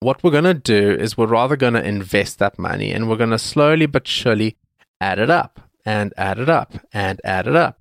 what 0.00 0.22
we're 0.22 0.30
going 0.30 0.44
to 0.44 0.54
do 0.54 0.90
is 0.92 1.16
we're 1.16 1.26
rather 1.26 1.56
going 1.56 1.74
to 1.74 1.86
invest 1.86 2.38
that 2.38 2.58
money 2.58 2.92
and 2.92 3.08
we're 3.08 3.16
going 3.16 3.30
to 3.30 3.38
slowly 3.38 3.86
but 3.86 4.06
surely 4.06 4.56
add 5.00 5.18
it 5.18 5.30
up 5.30 5.60
and 5.84 6.12
add 6.16 6.38
it 6.38 6.48
up 6.48 6.74
and 6.92 7.20
add 7.24 7.46
it 7.46 7.56
up. 7.56 7.80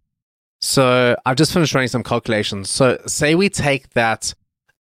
So, 0.62 1.18
I've 1.26 1.36
just 1.36 1.52
finished 1.52 1.74
running 1.74 1.90
some 1.90 2.04
calculations. 2.04 2.70
So, 2.70 2.98
say 3.06 3.36
we 3.36 3.50
take 3.50 3.90
that 3.92 4.34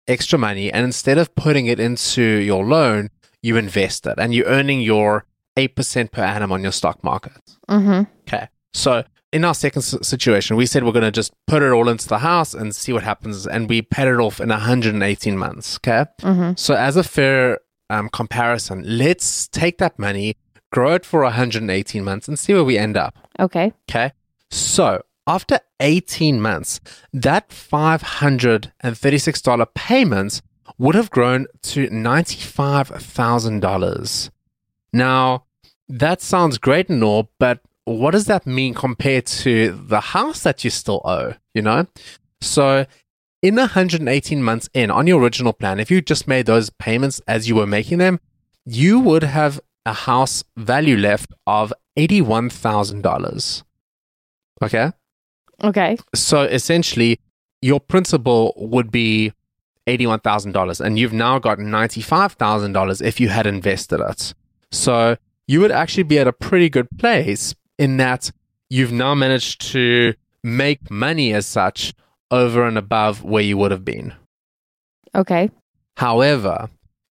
extra 0.06 0.38
money 0.38 0.72
and 0.72 0.84
instead 0.84 1.18
of 1.18 1.34
putting 1.34 1.66
it 1.66 1.80
into 1.80 2.22
your 2.22 2.64
loan, 2.64 3.10
you 3.42 3.56
invest 3.56 4.06
it 4.06 4.14
and 4.18 4.32
you're 4.32 4.46
earning 4.46 4.80
your 4.80 5.26
8% 5.56 6.10
per 6.12 6.22
annum 6.22 6.52
on 6.52 6.62
your 6.62 6.72
stock 6.72 7.02
market. 7.04 7.40
Mm-hmm. 7.68 8.02
Okay. 8.22 8.48
So 8.72 9.04
in 9.32 9.44
our 9.44 9.54
second 9.54 9.82
situation, 9.82 10.56
we 10.56 10.66
said 10.66 10.84
we're 10.84 10.92
going 10.92 11.02
to 11.02 11.10
just 11.10 11.32
put 11.46 11.62
it 11.62 11.72
all 11.72 11.88
into 11.88 12.06
the 12.06 12.18
house 12.18 12.52
and 12.54 12.76
see 12.76 12.92
what 12.92 13.02
happens. 13.02 13.46
And 13.46 13.66
we 13.68 13.82
paid 13.82 14.08
it 14.08 14.20
off 14.20 14.40
in 14.40 14.50
118 14.50 15.38
months. 15.38 15.78
Okay. 15.78 16.04
Mm-hmm. 16.20 16.52
So 16.56 16.74
as 16.74 16.96
a 16.96 17.02
fair 17.02 17.60
um, 17.88 18.10
comparison, 18.10 18.84
let's 18.86 19.48
take 19.48 19.78
that 19.78 19.98
money, 19.98 20.36
grow 20.70 20.92
it 20.94 21.06
for 21.06 21.22
118 21.22 22.04
months 22.04 22.28
and 22.28 22.38
see 22.38 22.52
where 22.52 22.62
we 22.62 22.76
end 22.76 22.98
up. 22.98 23.16
Okay. 23.40 23.72
Okay. 23.88 24.12
So 24.50 25.02
after 25.26 25.60
18 25.80 26.38
months, 26.40 26.80
that 27.12 27.48
$536 27.48 29.74
payment 29.74 30.42
would 30.78 30.94
have 30.94 31.10
grown 31.10 31.46
to 31.62 31.88
$95,000. 31.88 34.30
Now, 34.92 35.46
that 35.88 36.20
sounds 36.20 36.58
great 36.58 36.90
and 36.90 37.02
all, 37.02 37.30
but 37.38 37.60
what 37.84 38.12
does 38.12 38.26
that 38.26 38.46
mean 38.46 38.74
compared 38.74 39.26
to 39.26 39.72
the 39.72 40.00
house 40.00 40.42
that 40.42 40.64
you 40.64 40.70
still 40.70 41.00
owe? 41.04 41.34
You 41.54 41.62
know? 41.62 41.86
So, 42.40 42.86
in 43.42 43.56
118 43.56 44.42
months 44.42 44.68
in 44.72 44.90
on 44.90 45.06
your 45.06 45.20
original 45.20 45.52
plan, 45.52 45.80
if 45.80 45.90
you 45.90 46.00
just 46.00 46.28
made 46.28 46.46
those 46.46 46.70
payments 46.70 47.20
as 47.26 47.48
you 47.48 47.56
were 47.56 47.66
making 47.66 47.98
them, 47.98 48.20
you 48.64 49.00
would 49.00 49.24
have 49.24 49.60
a 49.84 49.92
house 49.92 50.44
value 50.56 50.96
left 50.96 51.32
of 51.46 51.72
$81,000. 51.98 53.62
Okay. 54.62 54.92
Okay. 55.62 55.96
So 56.14 56.42
essentially, 56.42 57.18
your 57.60 57.80
principal 57.80 58.54
would 58.56 58.90
be 58.92 59.32
$81,000, 59.88 60.80
and 60.80 60.98
you've 60.98 61.12
now 61.12 61.38
got 61.38 61.58
$95,000 61.58 63.02
if 63.02 63.20
you 63.20 63.28
had 63.28 63.46
invested 63.46 64.00
it. 64.00 64.34
So 64.70 65.16
you 65.48 65.60
would 65.60 65.72
actually 65.72 66.04
be 66.04 66.18
at 66.18 66.28
a 66.28 66.32
pretty 66.32 66.68
good 66.68 66.88
place 66.98 67.54
in 67.82 67.96
that 67.98 68.30
you've 68.70 68.92
now 68.92 69.14
managed 69.14 69.60
to 69.72 70.14
make 70.44 70.90
money 70.90 71.32
as 71.32 71.46
such 71.46 71.92
over 72.30 72.64
and 72.66 72.78
above 72.78 73.22
where 73.22 73.42
you 73.42 73.56
would 73.58 73.70
have 73.70 73.84
been. 73.84 74.14
Okay. 75.14 75.50
However, 75.96 76.70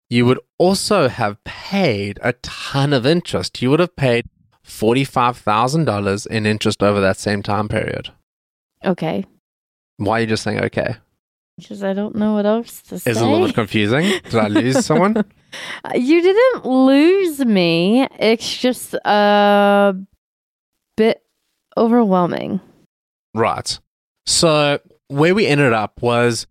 you 0.09 0.25
would 0.25 0.39
also 0.57 1.07
have 1.07 1.43
paid 1.43 2.19
a 2.23 2.33
ton 2.41 2.93
of 2.93 3.05
interest. 3.05 3.61
You 3.61 3.69
would 3.69 3.79
have 3.79 3.95
paid 3.95 4.25
$45,000 4.65 6.27
in 6.27 6.45
interest 6.45 6.81
over 6.83 6.99
that 7.01 7.17
same 7.17 7.43
time 7.43 7.67
period. 7.67 8.09
Okay. 8.83 9.25
Why 9.97 10.17
are 10.17 10.21
you 10.21 10.27
just 10.27 10.43
saying 10.43 10.59
okay? 10.65 10.95
Because 11.57 11.83
I 11.83 11.93
don't 11.93 12.15
know 12.15 12.33
what 12.33 12.45
else 12.45 12.81
to 12.83 12.97
say. 12.97 13.11
Is 13.11 13.17
it 13.17 13.23
a 13.23 13.29
little 13.29 13.45
bit 13.47 13.55
confusing? 13.55 14.03
Did 14.23 14.35
I 14.35 14.47
lose 14.47 14.83
someone? 14.89 15.17
Uh, 15.17 15.91
You 15.95 16.21
didn't 16.21 16.65
lose 16.65 17.39
me. 17.45 18.07
It's 18.19 18.57
just 18.57 18.95
a 19.05 19.93
bit 19.95 20.07
overwhelming. 21.77 22.59
Right. 23.33 23.79
So 24.25 24.79
where 25.07 25.33
we 25.35 25.47
ended 25.47 25.73
up 25.73 26.01
was 26.01 26.47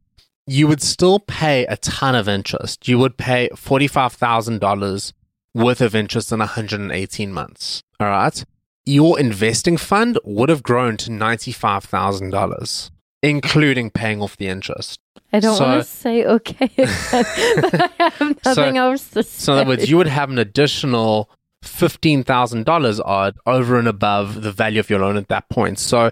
you 0.46 0.66
would 0.66 0.83
still 0.83 1.20
pay 1.20 1.64
a 1.66 1.76
ton 1.76 2.14
of 2.14 2.28
interest. 2.28 2.88
You 2.88 2.98
would 2.98 3.16
pay 3.16 3.48
$45,000 3.54 5.12
worth 5.54 5.80
of 5.80 5.94
interest 5.94 6.33
in 6.33 6.38
118 6.40 7.33
months. 7.33 7.83
All 8.00 8.09
right. 8.09 8.44
Your 8.87 9.20
investing 9.20 9.76
fund 9.76 10.18
would 10.24 10.48
have 10.48 10.62
grown 10.62 10.96
to 10.98 11.11
$95,000, 11.11 12.90
including 13.22 13.90
paying 13.90 14.22
off 14.22 14.37
the 14.37 14.48
interest. 14.48 14.98
I 15.33 15.38
don't 15.40 15.56
So- 15.56 15.64
want 15.64 15.83
to 15.85 15.88
say 15.88 16.24
okay 16.24 16.64
again, 16.76 16.88
but 17.61 17.92
I 18.00 18.12
have 18.18 18.37
nothing 18.44 18.78
else 18.78 19.09
to 19.11 19.22
say. 19.22 19.28
So 19.44 19.52
in 19.52 19.59
other 19.61 19.68
words, 19.68 19.88
you 19.90 19.96
would 19.96 20.09
have 20.09 20.30
an 20.30 20.38
additional 20.38 21.30
fifteen 21.62 22.23
thousand 22.23 22.64
dollars 22.64 23.01
odd 23.01 23.37
over 23.46 23.79
and 23.79 23.88
above 23.88 24.42
the 24.42 24.53
value 24.53 24.81
of 24.81 24.90
your 24.90 25.01
loan 25.01 25.16
at 25.16 25.29
that 25.29 25.49
point. 25.49 25.79
So 25.79 26.11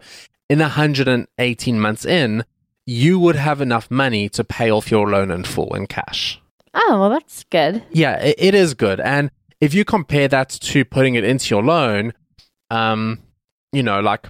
in 0.49 0.59
118 0.61 1.81
months 1.81 2.05
in, 2.05 2.45
you 2.87 3.19
would 3.19 3.37
have 3.37 3.61
enough 3.61 3.91
money 3.91 4.29
to 4.31 4.43
pay 4.45 4.71
off 4.71 4.91
your 4.91 5.09
loan 5.09 5.31
in 5.31 5.45
full 5.45 5.75
in 5.75 5.87
cash. 5.87 6.41
oh, 6.75 6.99
well, 7.01 7.11
that's 7.11 7.45
good. 7.51 7.83
Yeah, 7.91 8.17
it, 8.23 8.37
it 8.39 8.55
is 8.55 8.75
good. 8.75 9.01
And 9.01 9.31
if 9.61 9.75
you 9.75 9.85
compare 9.85 10.29
that 10.29 10.49
to 10.49 10.85
putting 10.85 11.15
it 11.15 11.25
into 11.25 11.55
your 11.55 11.63
loan, 11.63 12.13
um, 12.71 13.19
you 13.73 13.83
know, 13.83 14.01
like 14.01 14.29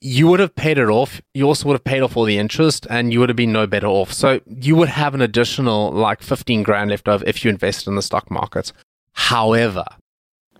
you 0.00 0.26
would 0.26 0.40
have 0.40 0.54
paid 0.54 0.78
it 0.78 0.88
off. 0.88 1.20
You 1.34 1.46
also 1.46 1.68
would 1.68 1.74
have 1.74 1.84
paid 1.84 2.02
off 2.02 2.16
all 2.16 2.24
the 2.24 2.38
interest 2.38 2.86
and 2.90 3.12
you 3.12 3.20
would 3.20 3.28
have 3.28 3.36
been 3.36 3.52
no 3.52 3.66
better 3.66 3.86
off. 3.86 4.12
So 4.12 4.40
you 4.46 4.74
would 4.76 4.88
have 4.88 5.14
an 5.14 5.20
additional 5.20 5.92
like 5.92 6.22
15 6.22 6.62
grand 6.62 6.90
left 6.90 7.08
over 7.08 7.24
if 7.26 7.44
you 7.44 7.50
invested 7.50 7.90
in 7.90 7.96
the 7.96 8.02
stock 8.02 8.30
market. 8.30 8.72
However, 9.12 9.84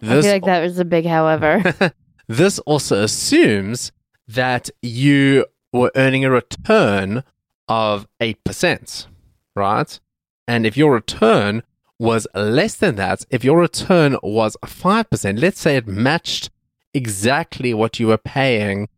I 0.03 0.21
feel 0.21 0.33
like 0.33 0.45
that 0.45 0.63
was 0.63 0.79
a 0.79 0.85
big 0.85 1.07
however. 1.07 1.93
this 2.29 2.59
also 2.61 3.03
assumes 3.03 3.93
that 4.29 4.71
you 4.81 5.47
were 5.73 5.93
earning 5.95 6.25
a 6.25 6.31
return 6.31 7.25
of 7.69 8.07
8%, 8.21 9.07
right? 9.55 10.01
And 10.49 10.67
if 10.67 10.77
your 10.77 10.93
return 10.93 11.63
was 11.99 12.27
less 12.35 12.75
than 12.75 12.97
that, 12.97 13.25
if 13.31 13.45
your 13.45 13.59
return 13.59 14.17
was 14.23 14.57
5%, 14.65 15.41
let's 15.41 15.61
say 15.61 15.77
it 15.77 15.87
matched 15.87 16.51
exactly 16.93 17.73
what 17.73 18.01
you 18.01 18.09
were 18.09 18.19
paying 18.19 18.89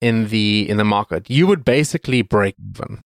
in 0.00 0.28
the 0.28 0.68
in 0.68 0.76
the 0.76 0.84
market, 0.84 1.30
you 1.30 1.46
would 1.46 1.64
basically 1.64 2.22
break 2.22 2.54
even. 2.58 3.02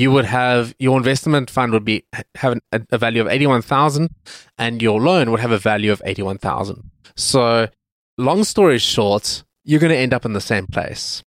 You 0.00 0.10
would 0.14 0.24
have 0.24 0.74
your 0.78 0.96
investment 0.96 1.50
fund 1.50 1.72
would 1.72 1.84
be 1.84 2.04
have 2.36 2.52
a, 2.72 2.80
a 2.90 2.98
value 2.98 3.20
of 3.20 3.28
81,000 3.28 4.08
and 4.56 4.80
your 4.80 4.98
loan 5.00 5.30
would 5.30 5.40
have 5.40 5.50
a 5.52 5.58
value 5.58 5.92
of 5.92 6.00
81,000. 6.04 6.90
So, 7.16 7.68
long 8.16 8.44
story 8.44 8.78
short, 8.78 9.44
you're 9.64 9.80
going 9.80 9.92
to 9.92 9.98
end 9.98 10.14
up 10.14 10.24
in 10.24 10.32
the 10.32 10.40
same 10.40 10.66
place. 10.66 11.22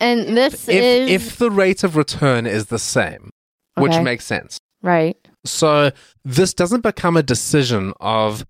and 0.00 0.36
this 0.36 0.68
If 0.68 0.82
is 0.84 1.10
if 1.10 1.36
the 1.38 1.50
rate 1.50 1.82
of 1.82 1.96
return 1.96 2.46
is 2.46 2.66
the 2.66 2.78
same, 2.78 3.30
which 3.76 3.98
makes 4.10 4.24
sense. 4.24 4.58
right. 4.82 5.16
So 5.44 5.90
this 6.24 6.52
doesn't 6.54 6.82
become 6.82 7.16
a 7.16 7.22
decision 7.22 7.94
of 8.00 8.44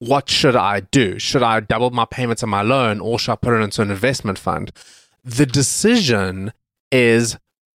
what 0.00 0.28
should 0.28 0.56
I 0.56 0.80
do? 0.80 1.18
Should 1.18 1.42
I 1.42 1.60
double 1.60 1.90
my 1.90 2.04
payments 2.04 2.42
on 2.42 2.50
my 2.50 2.62
loan 2.62 3.00
or 3.00 3.18
should 3.18 3.32
I 3.32 3.36
put 3.36 3.54
it 3.54 3.62
into 3.62 3.80
an 3.82 3.90
investment 3.90 4.38
fund? 4.38 4.70
The 5.24 5.46
decision 5.46 6.52
is 6.90 7.36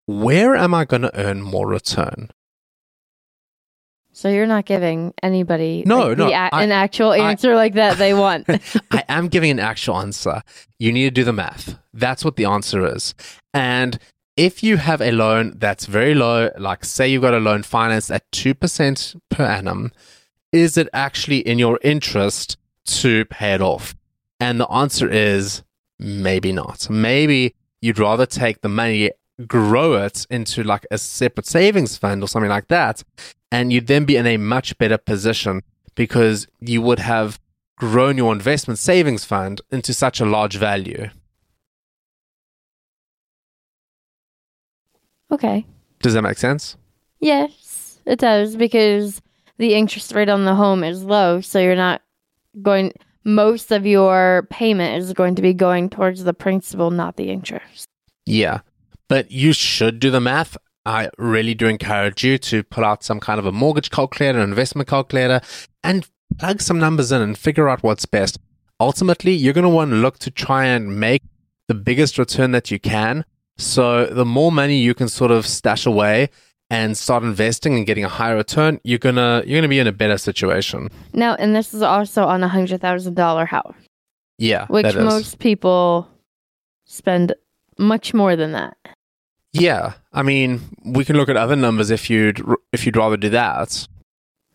where 0.07 0.57
am 0.57 0.75
I 0.75 0.85
going 0.85 1.03
to 1.03 1.17
earn 1.19 1.43
more 1.43 1.67
return? 1.69 2.31
So 4.13 4.31
you're 4.31 4.47
not 4.47 4.65
giving 4.65 5.13
anybody 5.23 5.83
No, 5.87 6.09
like, 6.09 6.19
no, 6.19 6.29
a- 6.29 6.33
I- 6.33 6.63
an 6.63 6.73
actual 6.73 7.11
I- 7.11 7.19
answer 7.19 7.55
like 7.55 7.75
that 7.75 7.99
they 7.99 8.15
want. 8.15 8.49
I 8.91 9.05
am 9.09 9.29
giving 9.29 9.51
an 9.51 9.61
actual 9.61 9.99
answer. 9.99 10.43
You 10.79 10.91
need 10.93 11.05
to 11.05 11.11
do 11.11 11.25
the 11.25 11.35
math. 11.35 11.79
That's 11.93 12.25
what 12.25 12.37
the 12.37 12.47
answer 12.47 12.87
is. 12.87 13.15
And 13.53 13.99
if 14.37 14.63
you 14.63 14.79
have 14.79 15.03
a 15.03 15.11
loan 15.13 15.55
that's 15.59 15.85
very 15.87 16.15
low, 16.15 16.51
like 16.59 16.85
say 16.85 17.09
you've 17.09 17.23
got 17.23 17.35
a 17.35 17.39
loan 17.41 17.63
financed 17.63 18.11
at 18.11 18.31
2% 18.33 19.17
per 19.29 19.45
annum, 19.45 19.93
is 20.53 20.79
it 20.79 20.89
actually 20.95 21.39
in 21.41 21.59
your 21.59 21.79
interest 21.83 22.57
to 22.87 23.27
pay 23.27 23.53
it 23.53 23.61
off? 23.61 23.95
And 24.41 24.59
the 24.61 24.71
answer 24.71 25.11
is 25.11 25.63
maybe 25.99 26.53
not. 26.53 26.89
Maybe 26.89 27.55
you'd 27.83 27.99
rather 27.99 28.25
take 28.27 28.61
the 28.63 28.69
money, 28.71 29.11
grow 29.47 29.95
it 29.95 30.27
into 30.31 30.63
like 30.63 30.87
a 30.91 30.99
separate 30.99 31.47
savings 31.47 31.97
fund 31.97 32.23
or 32.23 32.29
something 32.29 32.51
like 32.51 32.69
that, 32.69 33.03
and 33.51 33.73
you'd 33.73 33.87
then 33.87 34.05
be 34.05 34.17
in 34.17 34.27
a 34.27 34.37
much 34.37 34.77
better 34.79 34.99
position 34.99 35.63
because 35.95 36.47
you 36.61 36.83
would 36.83 36.99
have 36.99 37.39
grown 37.77 38.17
your 38.17 38.33
investment 38.33 38.79
savings 38.79 39.25
fund 39.25 39.61
into 39.71 39.93
such 39.93 40.21
a 40.21 40.27
large 40.27 40.57
value. 40.57 41.09
okay. 45.31 45.67
Does 46.01 46.15
that 46.15 46.23
make 46.23 46.39
sense? 46.39 46.77
Yes, 47.21 48.01
it 48.07 48.19
does 48.19 48.57
because 48.57 49.23
the 49.59 49.75
interest 49.75 50.13
rate 50.13 50.29
on 50.29 50.45
the 50.45 50.55
home 50.55 50.85
is 50.85 51.03
low, 51.05 51.41
so 51.41 51.59
you're 51.59 51.77
not 51.77 52.03
going 52.63 52.93
most 53.25 53.73
of 53.73 53.85
your 53.85 54.47
payment 54.51 55.03
is 55.03 55.13
going 55.13 55.35
to 55.35 55.43
be 55.43 55.53
going 55.53 55.91
towards 55.91 56.25
the 56.25 56.35
principal, 56.35 56.91
not 56.91 57.17
the 57.17 57.31
interest. 57.31 57.89
Yeah. 58.25 58.61
But 59.09 59.31
you 59.31 59.53
should 59.53 60.01
do 60.01 60.11
the 60.11 60.21
math. 60.21 60.57
I 60.85 61.11
really 61.19 61.55
do 61.55 61.67
encourage 61.67 62.23
you 62.25 62.39
to 62.39 62.63
pull 62.63 62.85
out 62.85 63.03
some 63.03 63.21
kind 63.21 63.39
of 63.39 63.47
a 63.47 63.53
mortgage 63.53 63.91
calculator, 63.91 64.39
an 64.39 64.49
investment 64.49 64.89
calculator, 64.89 65.41
and 65.83 66.07
plug 66.39 66.61
some 66.61 66.79
numbers 66.79 67.13
in 67.13 67.21
and 67.23 67.37
figure 67.37 67.69
out 67.69 67.83
what's 67.83 68.07
best. 68.07 68.39
Ultimately, 68.79 69.33
you're 69.33 69.55
going 69.55 69.65
to 69.65 69.69
want 69.69 69.91
to 69.91 69.97
look 69.97 70.19
to 70.21 70.31
try 70.31 70.67
and 70.67 71.01
make 71.01 71.23
the 71.69 71.75
biggest 71.75 72.19
return 72.19 72.53
that 72.53 72.71
you 72.71 72.79
can. 72.79 73.25
So 73.59 74.07
the 74.07 74.25
more 74.25 74.53
money 74.53 74.77
you 74.79 74.95
can 74.95 75.09
sort 75.09 75.31
of 75.31 75.47
stash 75.47 75.87
away 75.87 76.29
and 76.69 76.97
start 76.97 77.23
investing 77.23 77.75
and 77.75 77.87
getting 77.87 78.05
a 78.05 78.09
higher 78.09 78.37
return, 78.37 78.81
you're 78.85 78.99
gonna 78.99 79.43
you're 79.47 79.59
gonna 79.59 79.69
be 79.69 79.79
in 79.79 79.87
a 79.87 79.93
better 79.93 80.19
situation. 80.19 80.91
Now, 81.13 81.35
and 81.37 81.55
this 81.55 81.73
is 81.73 81.81
also 81.83 82.25
on 82.25 82.43
a 82.43 82.49
hundred 82.49 82.81
thousand 82.81 83.15
dollar 83.15 83.47
house, 83.47 83.75
Yeah, 84.39 84.67
which 84.67 84.95
most 84.95 85.39
people 85.39 86.09
spend 86.85 87.35
much 87.79 88.13
more 88.13 88.37
than 88.37 88.53
that. 88.53 88.77
Yeah, 89.53 89.95
I 90.13 90.23
mean, 90.23 90.61
we 90.85 91.05
can 91.05 91.17
look 91.17 91.29
at 91.29 91.37
other 91.37 91.57
numbers 91.57 91.91
if 91.91 92.11
you'd 92.11 92.43
if 92.73 92.85
you'd 92.85 92.97
rather 92.97 93.17
do 93.17 93.31
that. 93.31 93.89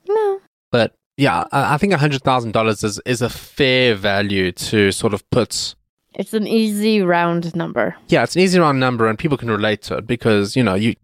No, 0.08 0.42
But 0.72 0.94
yeah, 1.18 1.46
I 1.52 1.74
I 1.76 1.78
think 1.78 1.94
hundred 1.94 2.22
thousand 2.24 2.52
dollars 2.52 2.84
is 2.84 3.00
is 3.06 3.22
a 3.22 3.30
fair 3.30 3.96
value 3.96 4.52
to 4.54 4.92
sort 4.92 5.14
of 5.14 5.28
put. 5.32 5.76
it's 6.14 6.34
an 6.34 6.46
easy 6.48 7.02
round 7.02 7.56
number. 7.56 7.96
Yeah, 8.10 8.24
it's 8.24 8.36
an 8.36 8.42
easy 8.42 8.60
round 8.60 8.80
number, 8.80 9.08
and 9.08 9.18
people 9.18 9.38
can 9.38 9.50
relate 9.50 9.82
to 9.84 9.98
it 9.98 10.08
because 10.08 10.56
you 10.56 10.64
know 10.64 10.76
you 10.76 10.96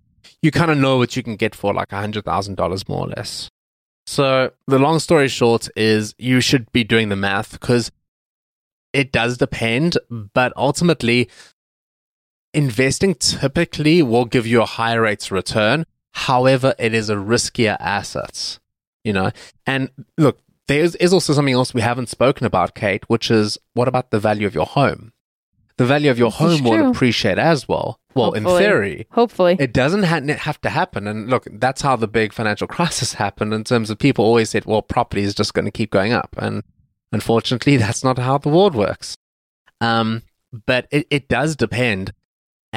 you 0.43 0.51
kind 0.51 0.69
of 0.69 0.77
know 0.77 0.97
what 0.97 1.15
you 1.15 1.23
can 1.23 1.35
get 1.35 1.55
for 1.55 1.73
like 1.73 1.91
hundred 1.91 2.25
thousand 2.25 2.55
dollars 2.55 2.87
more 2.87 3.05
or 3.07 3.09
less. 3.15 3.49
So 4.05 4.51
the 4.67 4.79
long 4.79 4.99
story 4.99 5.27
short 5.27 5.67
is 5.75 6.13
you 6.17 6.39
should 6.39 6.71
be 6.71 6.83
doing 6.83 7.09
the 7.09 7.15
math 7.15 7.51
because 7.53 7.91
it 8.93 9.11
does 9.11 9.37
depend, 9.37 9.97
but 10.09 10.53
ultimately 10.55 11.29
investing 12.57 13.13
typically 13.13 14.01
will 14.01 14.25
give 14.25 14.47
you 14.47 14.61
a 14.61 14.65
higher 14.65 15.01
rates 15.01 15.31
return. 15.31 15.85
However, 16.11 16.73
it 16.79 16.93
is 16.93 17.09
a 17.09 17.15
riskier 17.15 17.77
asset, 17.79 18.57
you 19.03 19.13
know. 19.13 19.31
And 19.67 19.91
look, 20.17 20.39
there 20.67 20.83
is, 20.83 21.13
also 21.13 21.33
something 21.33 21.53
else 21.53 21.73
we 21.73 21.81
haven't 21.81 22.09
spoken 22.09 22.47
about, 22.47 22.73
Kate, 22.73 23.07
which 23.07 23.29
is 23.29 23.57
what 23.73 23.87
about 23.87 24.09
the 24.09 24.19
value 24.19 24.47
of 24.47 24.55
your 24.55 24.65
home? 24.65 25.13
The 25.77 25.85
value 25.85 26.09
of 26.09 26.17
your 26.17 26.31
This 26.31 26.39
home 26.39 26.63
will 26.63 26.89
appreciate 26.89 27.37
as 27.37 27.67
well. 27.67 27.99
Well, 28.15 28.33
in 28.33 28.43
theory, 28.45 29.05
Hopefully, 29.11 29.57
it 29.59 29.71
doesn't 29.71 30.03
ha- 30.03 30.21
have 30.39 30.59
to 30.61 30.69
happen. 30.71 31.07
And 31.07 31.29
look, 31.29 31.47
that's 31.51 31.83
how 31.83 31.95
the 31.95 32.07
big 32.07 32.33
financial 32.33 32.65
crisis 32.75 33.13
happened 33.13 33.53
in 33.53 33.63
terms 33.63 33.91
of 33.91 33.99
people 33.99 34.25
always 34.25 34.49
said, 34.49 34.65
well, 34.65 34.81
property 34.81 35.21
is 35.21 35.35
just 35.35 35.53
going 35.53 35.65
to 35.65 35.71
keep 35.71 35.91
going 35.91 36.13
up. 36.13 36.35
And 36.39 36.63
unfortunately, 37.11 37.77
that's 37.83 38.03
not 38.03 38.17
how 38.17 38.39
the 38.39 38.49
world 38.49 38.73
works. 38.73 39.15
Um, 39.79 40.23
but 40.65 40.87
it, 40.89 41.05
it 41.11 41.27
does 41.27 41.55
depend. 41.55 42.13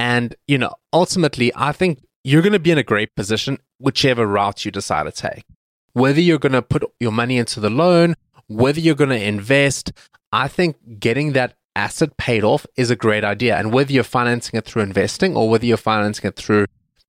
And, 0.01 0.35
you 0.49 0.57
know, 0.57 0.73
ultimately, 0.95 1.53
I 1.55 1.73
think 1.73 2.03
you're 2.25 2.41
going 2.41 2.55
to 2.55 2.59
be 2.59 2.71
in 2.71 2.79
a 2.79 2.83
great 2.83 3.15
position 3.15 3.59
whichever 3.77 4.27
route 4.27 4.65
you 4.65 4.71
decide 4.71 5.03
to 5.03 5.13
take. 5.13 5.45
Whether 5.93 6.23
you're 6.23 6.39
going 6.39 6.55
to 6.55 6.63
put 6.63 6.85
your 7.01 7.13
money 7.13 7.37
into 7.37 7.61
the 7.61 7.69
loan, 7.69 8.15
whether 8.47 8.81
you're 8.81 8.95
going 8.95 9.11
to 9.11 9.23
invest, 9.23 9.93
I 10.33 10.49
think 10.49 10.77
getting 10.99 11.35
that 11.35 11.59
asset 11.77 12.17
paid 12.17 12.45
off 12.45 12.65
is 12.79 12.91
a 12.91 12.97
great 12.97 13.25
idea. 13.25 13.59
And 13.59 13.75
whether 13.75 13.93
you're 13.93 14.03
financing 14.03 14.57
it 14.57 14.65
through 14.65 14.85
investing 14.85 15.37
or 15.37 15.51
whether 15.51 15.67
you're 15.67 15.77
financing 15.77 16.29
it 16.29 16.37
through 16.37 16.65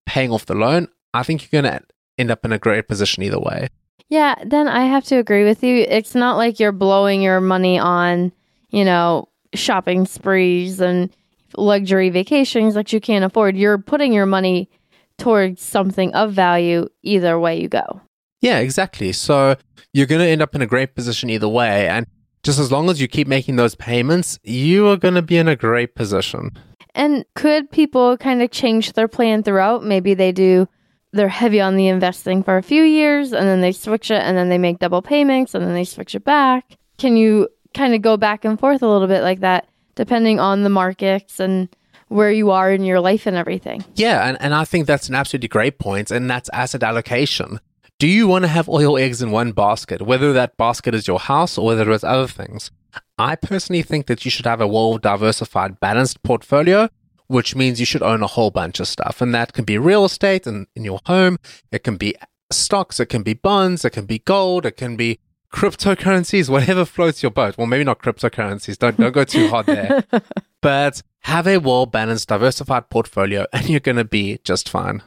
paying 0.06 0.30
off 0.32 0.45
the 0.45 0.56
loan, 0.56 0.89
I 1.13 1.23
think 1.23 1.49
you're 1.49 1.62
going 1.62 1.73
to 1.73 1.82
end 2.17 2.30
up 2.30 2.43
in 2.43 2.51
a 2.51 2.60
great 2.60 2.89
position 2.89 3.23
either 3.23 3.39
way. 3.39 3.69
Yeah, 4.10 4.36
then 4.45 4.67
I 4.67 4.84
have 4.84 5.06
to 5.06 5.15
agree 5.15 5.45
with 5.45 5.63
you. 5.63 5.86
It's 5.88 6.13
not 6.13 6.36
like 6.36 6.60
you're 6.60 6.73
blowing 6.73 7.21
your 7.21 7.39
money 7.39 7.80
on, 7.80 8.34
you 8.69 8.84
know, 8.84 9.30
shopping 9.54 10.06
sprees 10.06 10.82
and 10.82 11.10
luxury 11.57 12.09
vacations 12.09 12.73
that 12.73 12.93
you 12.93 12.99
can't 12.99 13.25
afford. 13.25 13.55
You're 13.55 13.77
putting 13.77 14.13
your 14.13 14.25
money 14.25 14.69
towards 15.17 15.61
something 15.61 16.13
of 16.13 16.33
value 16.33 16.87
either 17.03 17.39
way 17.39 17.61
you 17.61 17.67
go. 17.67 18.01
Yeah, 18.41 18.59
exactly. 18.59 19.11
So 19.11 19.55
you're 19.93 20.07
going 20.07 20.21
to 20.21 20.27
end 20.27 20.41
up 20.41 20.55
in 20.55 20.61
a 20.61 20.67
great 20.67 20.95
position 20.95 21.29
either 21.29 21.47
way. 21.47 21.87
And 21.87 22.07
just 22.43 22.59
as 22.59 22.71
long 22.71 22.89
as 22.89 22.99
you 22.99 23.07
keep 23.07 23.27
making 23.27 23.55
those 23.55 23.75
payments, 23.75 24.39
you 24.43 24.87
are 24.87 24.97
going 24.97 25.13
to 25.13 25.21
be 25.21 25.37
in 25.37 25.47
a 25.47 25.55
great 25.55 25.95
position. 25.95 26.57
And 26.95 27.23
could 27.35 27.71
people 27.71 28.17
kind 28.17 28.41
of 28.41 28.51
change 28.51 28.93
their 28.93 29.07
plan 29.07 29.43
throughout? 29.43 29.83
Maybe 29.83 30.13
they 30.13 30.31
do, 30.31 30.67
they're 31.13 31.27
heavy 31.27 31.61
on 31.61 31.75
the 31.75 31.87
investing 31.87 32.43
for 32.43 32.57
a 32.57 32.63
few 32.63 32.83
years 32.83 33.31
and 33.31 33.47
then 33.47 33.61
they 33.61 33.71
switch 33.71 34.11
it 34.11 34.21
and 34.21 34.37
then 34.37 34.49
they 34.49 34.57
make 34.57 34.79
double 34.79 35.01
payments 35.01 35.53
and 35.53 35.63
then 35.63 35.73
they 35.73 35.83
switch 35.83 36.15
it 36.15 36.25
back. 36.25 36.77
Can 36.97 37.15
you 37.15 37.47
kind 37.73 37.93
of 37.93 38.01
go 38.01 38.17
back 38.17 38.43
and 38.43 38.59
forth 38.59 38.81
a 38.81 38.87
little 38.87 39.07
bit 39.07 39.21
like 39.21 39.41
that, 39.41 39.67
depending 40.01 40.39
on 40.39 40.63
the 40.63 40.69
markets 40.69 41.39
and 41.39 41.69
where 42.07 42.31
you 42.31 42.49
are 42.49 42.71
in 42.71 42.83
your 42.83 42.99
life 42.99 43.27
and 43.27 43.37
everything? 43.37 43.85
Yeah, 43.93 44.27
and, 44.27 44.35
and 44.41 44.55
I 44.55 44.63
think 44.65 44.87
that's 44.87 45.07
an 45.07 45.13
absolutely 45.13 45.47
great 45.47 45.77
point, 45.77 46.09
and 46.09 46.27
that's 46.27 46.49
asset 46.49 46.81
allocation. 46.81 47.59
Do 47.99 48.07
you 48.07 48.27
want 48.27 48.43
to 48.43 48.47
have 48.47 48.67
all 48.67 48.81
your 48.81 48.97
eggs 48.97 49.21
in 49.21 49.29
one 49.29 49.51
basket, 49.51 50.01
whether 50.01 50.33
that 50.33 50.57
basket 50.57 50.95
is 50.95 51.07
your 51.07 51.19
house 51.19 51.55
or 51.55 51.67
whether 51.67 51.91
it's 51.91 52.03
other 52.03 52.25
things? 52.25 52.71
I 53.19 53.35
personally 53.35 53.83
think 53.83 54.07
that 54.07 54.25
you 54.25 54.31
should 54.31 54.47
have 54.47 54.59
a 54.59 54.65
well 54.67 54.97
diversified, 54.97 55.79
balanced 55.79 56.23
portfolio, 56.23 56.89
which 57.27 57.55
means 57.55 57.79
you 57.79 57.85
should 57.85 58.01
own 58.01 58.23
a 58.23 58.33
whole 58.35 58.49
bunch 58.49 58.79
of 58.79 58.87
stuff. 58.87 59.21
And 59.21 59.35
that 59.35 59.53
can 59.53 59.65
be 59.65 59.77
real 59.77 60.03
estate 60.05 60.47
in, 60.47 60.65
in 60.75 60.83
your 60.83 60.99
home, 61.05 61.37
it 61.71 61.83
can 61.83 61.97
be 61.97 62.15
stocks, 62.51 62.99
it 62.99 63.05
can 63.05 63.21
be 63.21 63.35
bonds, 63.35 63.85
it 63.85 63.91
can 63.91 64.05
be 64.05 64.17
gold, 64.17 64.65
it 64.65 64.77
can 64.77 64.95
be 64.95 65.19
cryptocurrencies, 65.51 66.49
whatever 66.49 66.85
floats 66.85 67.21
your 67.21 67.31
boat. 67.31 67.57
Well, 67.57 67.67
maybe 67.67 67.83
not 67.83 67.99
cryptocurrencies, 67.99 68.77
don't, 68.77 68.97
don't 68.97 69.11
go 69.11 69.23
too 69.23 69.49
hard 69.49 69.65
there. 69.65 70.03
but 70.61 71.01
have 71.21 71.47
a 71.47 71.57
well 71.57 71.85
balanced, 71.85 72.29
diversified 72.29 72.89
portfolio, 72.89 73.45
and 73.53 73.69
you're 73.69 73.79
going 73.79 73.97
to 73.97 74.05
be 74.05 74.39
just 74.43 74.69
fine. 74.69 75.03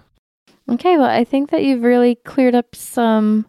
Okay, 0.70 0.96
well, 0.96 1.10
I 1.10 1.24
think 1.24 1.50
that 1.50 1.62
you've 1.62 1.82
really 1.82 2.14
cleared 2.14 2.54
up 2.54 2.74
some 2.74 3.46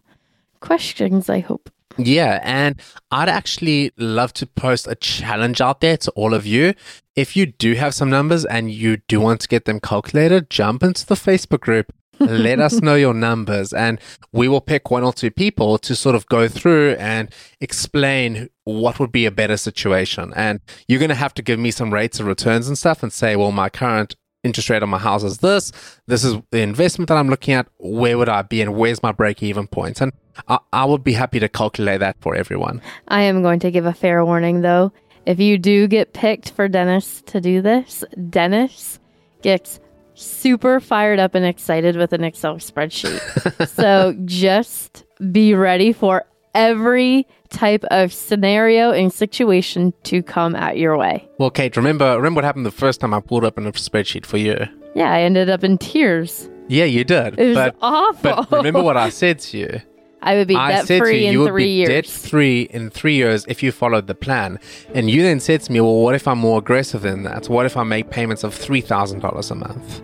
questions, 0.60 1.30
I 1.30 1.40
hope. 1.40 1.70
Yeah, 1.98 2.40
and 2.42 2.80
I'd 3.10 3.28
actually 3.28 3.92
love 3.96 4.34
to 4.34 4.46
post 4.46 4.86
a 4.86 4.94
challenge 4.94 5.60
out 5.60 5.80
there 5.80 5.96
to 5.98 6.10
all 6.12 6.34
of 6.34 6.44
you. 6.44 6.74
If 7.14 7.36
you 7.36 7.46
do 7.46 7.74
have 7.74 7.94
some 7.94 8.10
numbers 8.10 8.44
and 8.44 8.70
you 8.70 8.98
do 9.08 9.18
want 9.18 9.40
to 9.42 9.48
get 9.48 9.64
them 9.64 9.80
calculated, 9.80 10.50
jump 10.50 10.82
into 10.82 11.06
the 11.06 11.14
Facebook 11.14 11.60
group. 11.60 11.92
Let 12.18 12.60
us 12.60 12.80
know 12.80 12.94
your 12.94 13.14
numbers, 13.14 13.72
and 13.72 14.00
we 14.32 14.48
will 14.48 14.60
pick 14.60 14.90
one 14.90 15.04
or 15.04 15.12
two 15.12 15.30
people 15.30 15.78
to 15.78 15.94
sort 15.94 16.14
of 16.14 16.26
go 16.26 16.48
through 16.48 16.92
and 16.98 17.28
explain 17.60 18.48
what 18.64 18.98
would 18.98 19.12
be 19.12 19.26
a 19.26 19.30
better 19.30 19.56
situation. 19.56 20.32
And 20.34 20.60
you're 20.88 20.98
going 20.98 21.10
to 21.10 21.14
have 21.14 21.34
to 21.34 21.42
give 21.42 21.58
me 21.58 21.70
some 21.70 21.92
rates 21.92 22.20
of 22.20 22.26
returns 22.26 22.68
and 22.68 22.76
stuff 22.76 23.02
and 23.02 23.12
say, 23.12 23.36
well, 23.36 23.52
my 23.52 23.68
current 23.68 24.16
interest 24.46 24.70
rate 24.70 24.82
on 24.82 24.88
my 24.88 24.98
house 24.98 25.22
is 25.22 25.38
this. 25.38 25.72
This 26.06 26.24
is 26.24 26.36
the 26.50 26.60
investment 26.60 27.08
that 27.08 27.18
I'm 27.18 27.28
looking 27.28 27.54
at. 27.54 27.68
Where 27.78 28.16
would 28.16 28.28
I 28.28 28.42
be 28.42 28.62
and 28.62 28.74
where's 28.74 29.02
my 29.02 29.12
break 29.12 29.42
even 29.42 29.66
point? 29.66 30.00
And 30.00 30.12
I, 30.48 30.58
I 30.72 30.84
would 30.84 31.04
be 31.04 31.12
happy 31.12 31.40
to 31.40 31.48
calculate 31.48 32.00
that 32.00 32.16
for 32.20 32.34
everyone. 32.34 32.80
I 33.08 33.22
am 33.22 33.42
going 33.42 33.60
to 33.60 33.70
give 33.70 33.86
a 33.86 33.92
fair 33.92 34.24
warning 34.24 34.62
though. 34.62 34.92
If 35.26 35.40
you 35.40 35.58
do 35.58 35.88
get 35.88 36.12
picked 36.12 36.52
for 36.52 36.68
Dennis 36.68 37.22
to 37.26 37.40
do 37.40 37.60
this, 37.60 38.04
Dennis 38.30 39.00
gets 39.42 39.80
super 40.16 40.80
fired 40.80 41.18
up 41.18 41.34
and 41.34 41.44
excited 41.44 41.96
with 41.96 42.12
an 42.12 42.24
Excel 42.24 42.56
spreadsheet. 42.56 43.68
so 43.76 44.16
just 44.24 45.04
be 45.30 45.54
ready 45.54 45.92
for 45.92 46.24
every 46.54 47.26
type 47.50 47.84
of 47.90 48.12
scenario 48.12 48.90
and 48.90 49.12
situation 49.12 49.92
to 50.04 50.22
come 50.22 50.56
at 50.56 50.78
your 50.78 50.96
way. 50.96 51.28
Well, 51.38 51.50
Kate, 51.50 51.76
remember 51.76 52.16
remember 52.16 52.38
what 52.38 52.44
happened 52.44 52.66
the 52.66 52.70
first 52.70 53.00
time 53.00 53.14
I 53.14 53.20
pulled 53.20 53.44
up 53.44 53.58
in 53.58 53.66
a 53.66 53.72
spreadsheet 53.72 54.26
for 54.26 54.38
you? 54.38 54.56
Yeah, 54.94 55.12
I 55.12 55.20
ended 55.20 55.50
up 55.50 55.62
in 55.62 55.78
tears. 55.78 56.48
Yeah, 56.68 56.84
you 56.84 57.04
did. 57.04 57.38
It 57.38 57.48
was 57.48 57.54
but, 57.54 57.76
awful. 57.80 58.46
But 58.50 58.50
remember 58.50 58.82
what 58.82 58.96
I 58.96 59.08
said 59.10 59.38
to 59.40 59.58
you? 59.58 59.80
I 60.22 60.34
would 60.34 60.48
be 60.48 60.56
I 60.56 60.82
debt 60.82 60.98
free 60.98 61.22
you, 61.22 61.26
in 61.26 61.32
you 61.32 61.40
would 61.40 61.48
three 61.50 61.64
be 61.64 61.70
years. 61.70 61.88
debt 61.88 62.06
free 62.06 62.62
in 62.62 62.90
three 62.90 63.14
years 63.14 63.44
if 63.48 63.62
you 63.62 63.70
followed 63.70 64.06
the 64.06 64.14
plan. 64.14 64.58
And 64.94 65.10
you 65.10 65.22
then 65.22 65.40
said 65.40 65.60
to 65.62 65.72
me, 65.72 65.80
well, 65.80 66.00
what 66.00 66.14
if 66.14 66.26
I'm 66.26 66.38
more 66.38 66.58
aggressive 66.58 67.02
than 67.02 67.22
that? 67.24 67.48
What 67.48 67.66
if 67.66 67.76
I 67.76 67.84
make 67.84 68.10
payments 68.10 68.42
of 68.42 68.54
$3,000 68.54 69.50
a 69.50 69.54
month? 69.54 70.02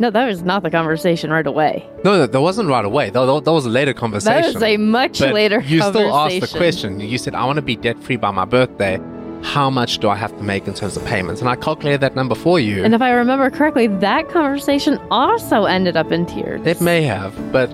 No, 0.00 0.10
that 0.10 0.26
was 0.26 0.42
not 0.42 0.62
the 0.62 0.70
conversation 0.70 1.30
right 1.30 1.46
away. 1.46 1.84
No, 2.04 2.24
that 2.26 2.40
wasn't 2.40 2.68
right 2.68 2.84
away. 2.84 3.10
That, 3.10 3.26
that, 3.26 3.44
that 3.44 3.52
was 3.52 3.66
a 3.66 3.68
later 3.70 3.92
conversation. 3.92 4.42
That 4.42 4.54
was 4.54 4.62
a 4.62 4.76
much 4.76 5.18
But 5.18 5.34
later 5.34 5.60
You 5.60 5.82
still 5.82 6.14
asked 6.14 6.40
the 6.40 6.58
question. 6.58 7.00
You 7.00 7.18
said, 7.18 7.34
I 7.34 7.44
want 7.44 7.56
to 7.56 7.62
be 7.62 7.76
debt 7.76 8.00
free 8.02 8.16
by 8.16 8.30
my 8.30 8.44
birthday. 8.44 9.00
How 9.42 9.70
much 9.70 9.98
do 9.98 10.08
I 10.08 10.16
have 10.16 10.36
to 10.36 10.42
make 10.42 10.66
in 10.66 10.74
terms 10.74 10.96
of 10.96 11.04
payments? 11.04 11.40
And 11.40 11.48
I 11.50 11.54
calculated 11.56 12.00
that 12.00 12.16
number 12.16 12.34
for 12.34 12.58
you. 12.58 12.82
And 12.84 12.94
if 12.94 13.02
I 13.02 13.10
remember 13.10 13.50
correctly, 13.50 13.86
that 13.86 14.28
conversation 14.28 14.98
also 15.10 15.64
ended 15.64 15.96
up 15.96 16.10
in 16.10 16.26
tears. 16.26 16.64
It 16.66 16.80
may 16.80 17.02
have, 17.02 17.52
but 17.52 17.68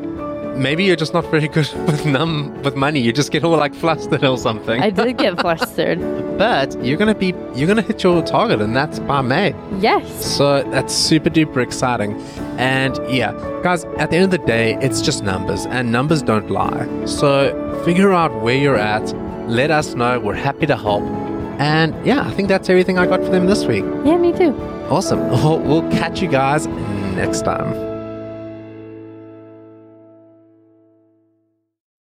maybe 0.57 0.85
you're 0.85 0.97
just 0.97 1.13
not 1.15 1.25
very 1.31 1.49
good 1.49 1.69
with 1.87 2.05
num 2.07 2.63
with 2.63 2.77
money. 2.77 3.01
You 3.01 3.13
just 3.13 3.31
get 3.33 3.45
all 3.45 3.57
like 3.57 3.75
flustered 3.75 4.25
or 4.25 4.39
something. 4.39 4.81
I 4.81 4.91
did 4.91 5.17
get 5.19 5.41
flustered. 5.45 5.99
but 6.39 6.83
you're 6.85 6.97
gonna 6.99 7.15
be 7.15 7.35
you're 7.55 7.67
gonna 7.69 7.83
hit 7.83 8.03
your 8.03 8.23
target, 8.23 8.61
and 8.61 8.75
that's 8.75 8.99
by 9.01 9.21
May. 9.21 9.55
Yes. 9.81 10.37
So 10.37 10.63
that's 10.71 10.95
super 10.95 11.31
duper 11.31 11.63
exciting. 11.63 12.21
And 12.59 12.97
yeah, 13.11 13.33
guys, 13.63 13.85
at 13.99 14.11
the 14.11 14.17
end 14.17 14.25
of 14.25 14.31
the 14.41 14.47
day, 14.47 14.77
it's 14.81 15.01
just 15.03 15.23
numbers, 15.25 15.67
and 15.67 15.91
numbers 15.93 16.23
don't 16.23 16.51
lie. 16.51 16.87
So 17.07 17.83
figure 17.85 18.13
out 18.13 18.33
where 18.43 18.57
you're 18.57 18.79
at. 18.79 19.13
Let 19.49 19.71
us 19.71 19.95
know. 19.95 20.19
We're 20.21 20.35
happy 20.35 20.67
to 20.67 20.77
help. 20.77 21.03
And 21.61 21.95
yeah, 22.07 22.27
I 22.27 22.31
think 22.33 22.49
that's 22.49 22.69
everything 22.69 22.99
I 22.99 23.07
got 23.07 23.21
for 23.23 23.29
them 23.29 23.47
this 23.47 23.65
week. 23.65 23.85
Yeah, 24.05 24.17
me 24.17 24.33
too. 24.33 24.55
Awesome. 24.91 25.21
We'll, 25.31 25.59
we'll 25.61 25.91
catch 25.93 26.21
you 26.23 26.29
guys 26.29 26.67
next 27.17 27.43
time. 27.43 27.94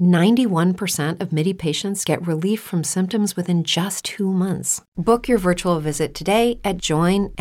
91% 0.00 1.20
of 1.20 1.32
MIDI 1.32 1.52
patients 1.52 2.04
get 2.04 2.26
relief 2.26 2.60
from 2.60 2.82
symptoms 2.84 3.36
within 3.36 3.64
just 3.64 4.04
two 4.04 4.32
months. 4.32 4.82
Book 4.96 5.28
your 5.28 5.38
virtual 5.38 5.78
visit 5.80 6.14
today 6.14 6.60
at 6.64 6.78
joinmidi.com. 6.78 7.32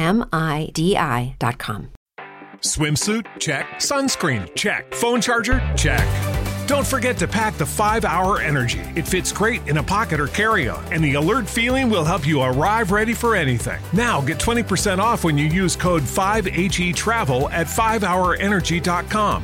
Swimsuit? 2.62 3.26
Check. 3.39 3.68
Sunscreen? 3.76 4.56
Check. 4.56 4.94
Phone 4.94 5.22
charger? 5.22 5.62
Check. 5.78 6.08
Don't 6.68 6.88
forget 6.88 7.15
to 7.20 7.28
pack 7.28 7.56
the 7.56 7.65
5 7.65 8.06
Hour 8.06 8.41
Energy. 8.41 8.82
It 8.96 9.08
fits 9.08 9.32
great 9.32 9.68
in 9.68 9.78
a 9.78 9.84
pocket 9.84 10.20
or 10.20 10.28
carry 10.28 10.68
on, 10.68 10.84
and 10.91 11.04
the 11.04 11.13
alert 11.13 11.48
feeling 11.48 11.91
will 11.91 12.04
help 12.04 12.26
you 12.26 12.41
arrive 12.41 12.91
ready 12.91 13.13
for 13.13 13.36
anything. 13.36 13.80
Now 13.94 14.20
get 14.20 14.39
20% 14.39 14.98
off 14.98 15.24
when 15.24 15.38
you 15.38 15.46
use 15.46 15.76
code 15.76 16.02
5HE 16.02 16.96
Travel 16.96 17.50
at 17.50 17.68
5hourenergy.com. 17.68 19.44